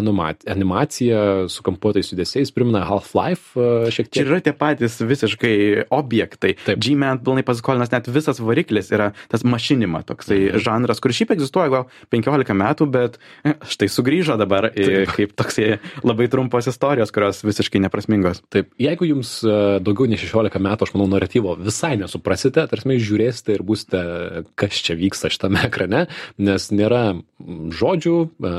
animacija 0.50 1.48
su 1.48 1.62
kampuotais 1.62 2.10
judesiais 2.12 2.50
primena 2.54 2.84
Half-Life 2.88 3.54
e, 3.58 3.90
šiek 3.94 4.08
Čia 4.10 4.22
tiek. 4.22 4.26
yra 4.30 4.40
tie 4.44 4.52
patys 4.56 4.98
visiškai 5.00 5.84
objektai. 5.94 6.54
Taip. 6.66 6.78
G-Man 6.82 7.20
pilnai 7.24 7.44
pasiskolinęs, 7.46 7.92
net 7.92 8.08
visas 8.12 8.40
variklis 8.42 8.90
yra 8.94 9.12
tas 9.28 9.44
mašinima, 9.44 10.02
toksai 10.06 10.38
Mhm. 10.48 10.58
žanras, 10.64 11.00
kur 11.00 11.12
šiaip 11.12 11.30
egzistuoja 11.36 11.70
gal 11.70 11.86
15 12.10 12.54
metų, 12.54 12.90
bet 12.90 13.18
e, 13.44 13.54
štai 13.68 13.88
sugrįžo 13.88 14.36
dabar 14.38 14.70
į, 14.74 15.06
kaip 15.14 15.34
toksai 15.38 15.78
labai 16.04 16.28
trumpos 16.28 16.66
istorijos, 16.70 17.10
kurios 17.14 17.42
visiškai 17.44 17.80
neprasmingos. 17.80 18.42
Taip, 18.50 18.70
jeigu 18.78 19.06
jums 19.08 19.42
e, 19.44 19.78
daugiau 19.80 20.08
nei 20.08 20.16
16 20.20 20.58
metų, 20.60 20.88
aš 20.88 20.94
manau, 20.94 21.08
naratyvo 21.14 21.56
visai 21.58 21.96
nesuprasite, 22.00 22.66
tarsi 22.68 22.98
žiūrėsite 22.98 23.54
ir 23.54 23.62
būsite, 23.62 24.00
kas 24.58 24.72
čia 24.82 24.96
vyksta 24.98 25.30
šitame 25.30 25.60
ekrane, 25.68 26.06
nes 26.38 26.70
nėra 26.74 27.20
žodžių, 27.40 28.16
e, 28.42 28.52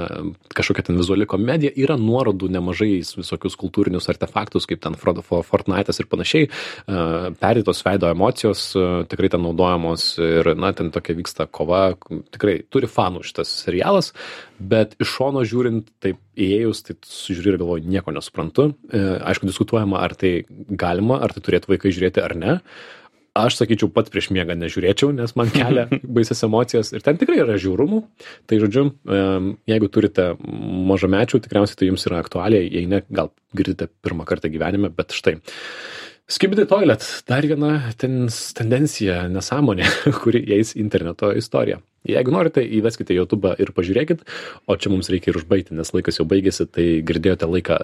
kažkokia 0.80 0.88
ten 0.88 0.98
vizuali 0.98 1.26
komedija, 1.28 1.72
yra 1.76 1.98
nuorodų 1.98 2.50
nemažai 2.50 3.00
į 3.00 3.18
visokius 3.20 3.58
kultūrinius 3.60 4.10
artefaktus, 4.10 4.66
kaip 4.68 4.82
ten 4.82 4.96
Frodo 4.96 5.22
Fo- 5.22 5.44
Fortnite'as 5.44 6.00
ir 6.00 6.08
panašiai, 6.08 6.48
e, 6.48 7.32
perėtos 7.40 7.84
veido 7.84 8.10
emocijos 8.10 8.76
e, 8.76 9.06
tikrai 9.10 9.30
ten 9.30 9.42
naudojamos 9.44 10.18
ir, 10.20 10.56
na, 10.56 10.72
ten 10.74 10.92
tokia 10.92 11.16
vyksta 11.16 11.48
kova, 11.52 11.96
tikrai 12.32 12.64
turi 12.70 12.88
fanų 12.88 13.24
šitas 13.24 13.50
serialas, 13.66 14.14
bet 14.60 14.96
iš 15.00 15.18
šono 15.18 15.44
žiūrint, 15.44 15.90
taip 16.00 16.20
įėjus, 16.40 16.84
tai 16.88 16.96
sužiūri 17.04 17.54
ir 17.54 17.60
galvoju, 17.60 17.90
nieko 17.90 18.14
nesuprantu. 18.16 18.74
E, 18.92 19.04
Aišku, 19.30 19.50
diskutuojama, 19.50 20.00
ar 20.00 20.16
tai 20.16 20.46
galima, 20.70 21.20
ar 21.20 21.34
tai 21.36 21.44
turėtų 21.44 21.76
vaikai 21.76 21.92
žiūrėti 21.92 22.24
ar 22.24 22.36
ne. 22.36 22.60
Aš 23.40 23.60
sakyčiau, 23.62 23.92
pats 23.94 24.12
prieš 24.14 24.30
miegą 24.36 24.58
nežiūrėčiau, 24.60 25.12
nes 25.16 25.36
man 25.40 25.52
kelia 25.54 25.88
baisės 26.18 26.44
emocijas 26.48 26.92
ir 26.96 27.06
ten 27.06 27.20
tikrai 27.22 27.42
yra 27.44 27.58
žiaurumų. 27.62 28.02
Tai 28.50 28.60
žodžiu, 28.64 28.86
jeigu 29.70 29.92
turite 29.94 30.32
mažamečių, 30.90 31.44
tikriausiai 31.46 31.80
tai 31.80 31.92
jums 31.92 32.06
yra 32.10 32.22
aktualiai, 32.24 32.68
jei 32.68 32.90
ne, 32.90 33.04
gal 33.14 33.32
girdite 33.56 33.90
pirmą 34.04 34.28
kartą 34.30 34.52
gyvenime, 34.54 34.92
bet 34.94 35.16
štai. 35.16 35.40
Skibidi 36.30 36.68
toilet, 36.70 37.02
dar 37.26 37.42
viena 37.50 37.90
tendencija, 37.98 39.24
nesąmonė, 39.34 39.88
kuri 40.22 40.44
eis 40.54 40.76
interneto 40.78 41.32
istoriją. 41.34 41.80
Jeigu 42.06 42.32
norite, 42.32 42.62
įveskite 42.62 43.16
YouTube 43.16 43.50
ir 43.60 43.72
pažiūrėkit, 43.76 44.22
o 44.70 44.76
čia 44.80 44.92
mums 44.94 45.10
reikia 45.12 45.34
ir 45.34 45.40
užbaigti, 45.42 45.74
nes 45.76 45.90
laikas 45.92 46.20
jau 46.20 46.28
baigėsi, 46.30 46.68
tai 46.70 46.86
girdėjote, 47.06 47.50
laiką, 47.50 47.80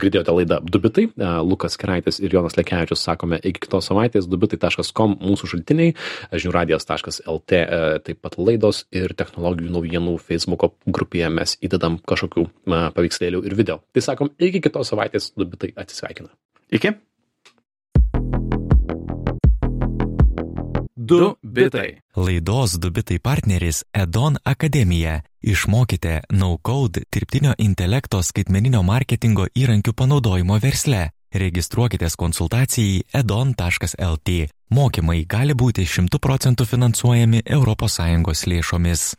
girdėjote 0.00 0.36
laidą 0.36 0.60
Dubitai, 0.64 1.08
Lukas 1.44 1.74
Keraitis 1.82 2.22
ir 2.22 2.38
Jonas 2.38 2.54
Lekevičius 2.56 3.02
sakome 3.10 3.40
iki 3.42 3.66
kitos 3.66 3.90
savaitės, 3.90 4.30
dubitai.com 4.30 5.18
mūsų 5.18 5.50
šaltiniai, 5.56 5.98
žiniųradijas.lt 6.30 7.58
e, 7.58 7.82
taip 8.06 8.22
pat 8.22 8.38
laidos 8.38 8.84
ir 8.94 9.18
technologijų 9.18 9.74
naujienų 9.74 10.16
Facebook'o 10.30 10.72
grupėje 10.86 11.34
mes 11.42 11.58
įdedam 11.58 11.98
kažkokių 12.06 12.48
paveikslėlių 12.70 13.44
ir 13.50 13.60
video. 13.60 13.82
Tai 13.92 14.08
sakom, 14.12 14.32
iki 14.38 14.62
kitos 14.62 14.94
savaitės 14.94 15.32
Dubitai 15.34 15.74
atsisveikina. 15.74 16.30
Iki? 16.70 16.96
Du 21.02 21.34
bitai. 21.42 21.98
Laidos 22.16 22.72
Dubitai 22.78 23.18
partneris 23.18 23.84
Edon 23.92 24.36
Akademija. 24.44 25.20
Išmokite 25.40 26.20
no-code 26.30 27.00
dirbtinio 27.12 27.54
intelekto 27.58 28.20
skaitmeninio 28.22 28.82
marketingo 28.82 29.46
įrankių 29.56 29.94
panaudojimo 29.96 30.58
versle. 30.60 31.06
Registruokitės 31.32 32.18
konsultacijai 32.20 33.00
edon.lt. 33.22 34.36
Mokymai 34.76 35.24
gali 35.24 35.56
būti 35.56 35.86
100 35.88 36.20
procentų 36.20 36.68
finansuojami 36.68 37.42
ES 37.48 38.46
lėšomis. 38.52 39.06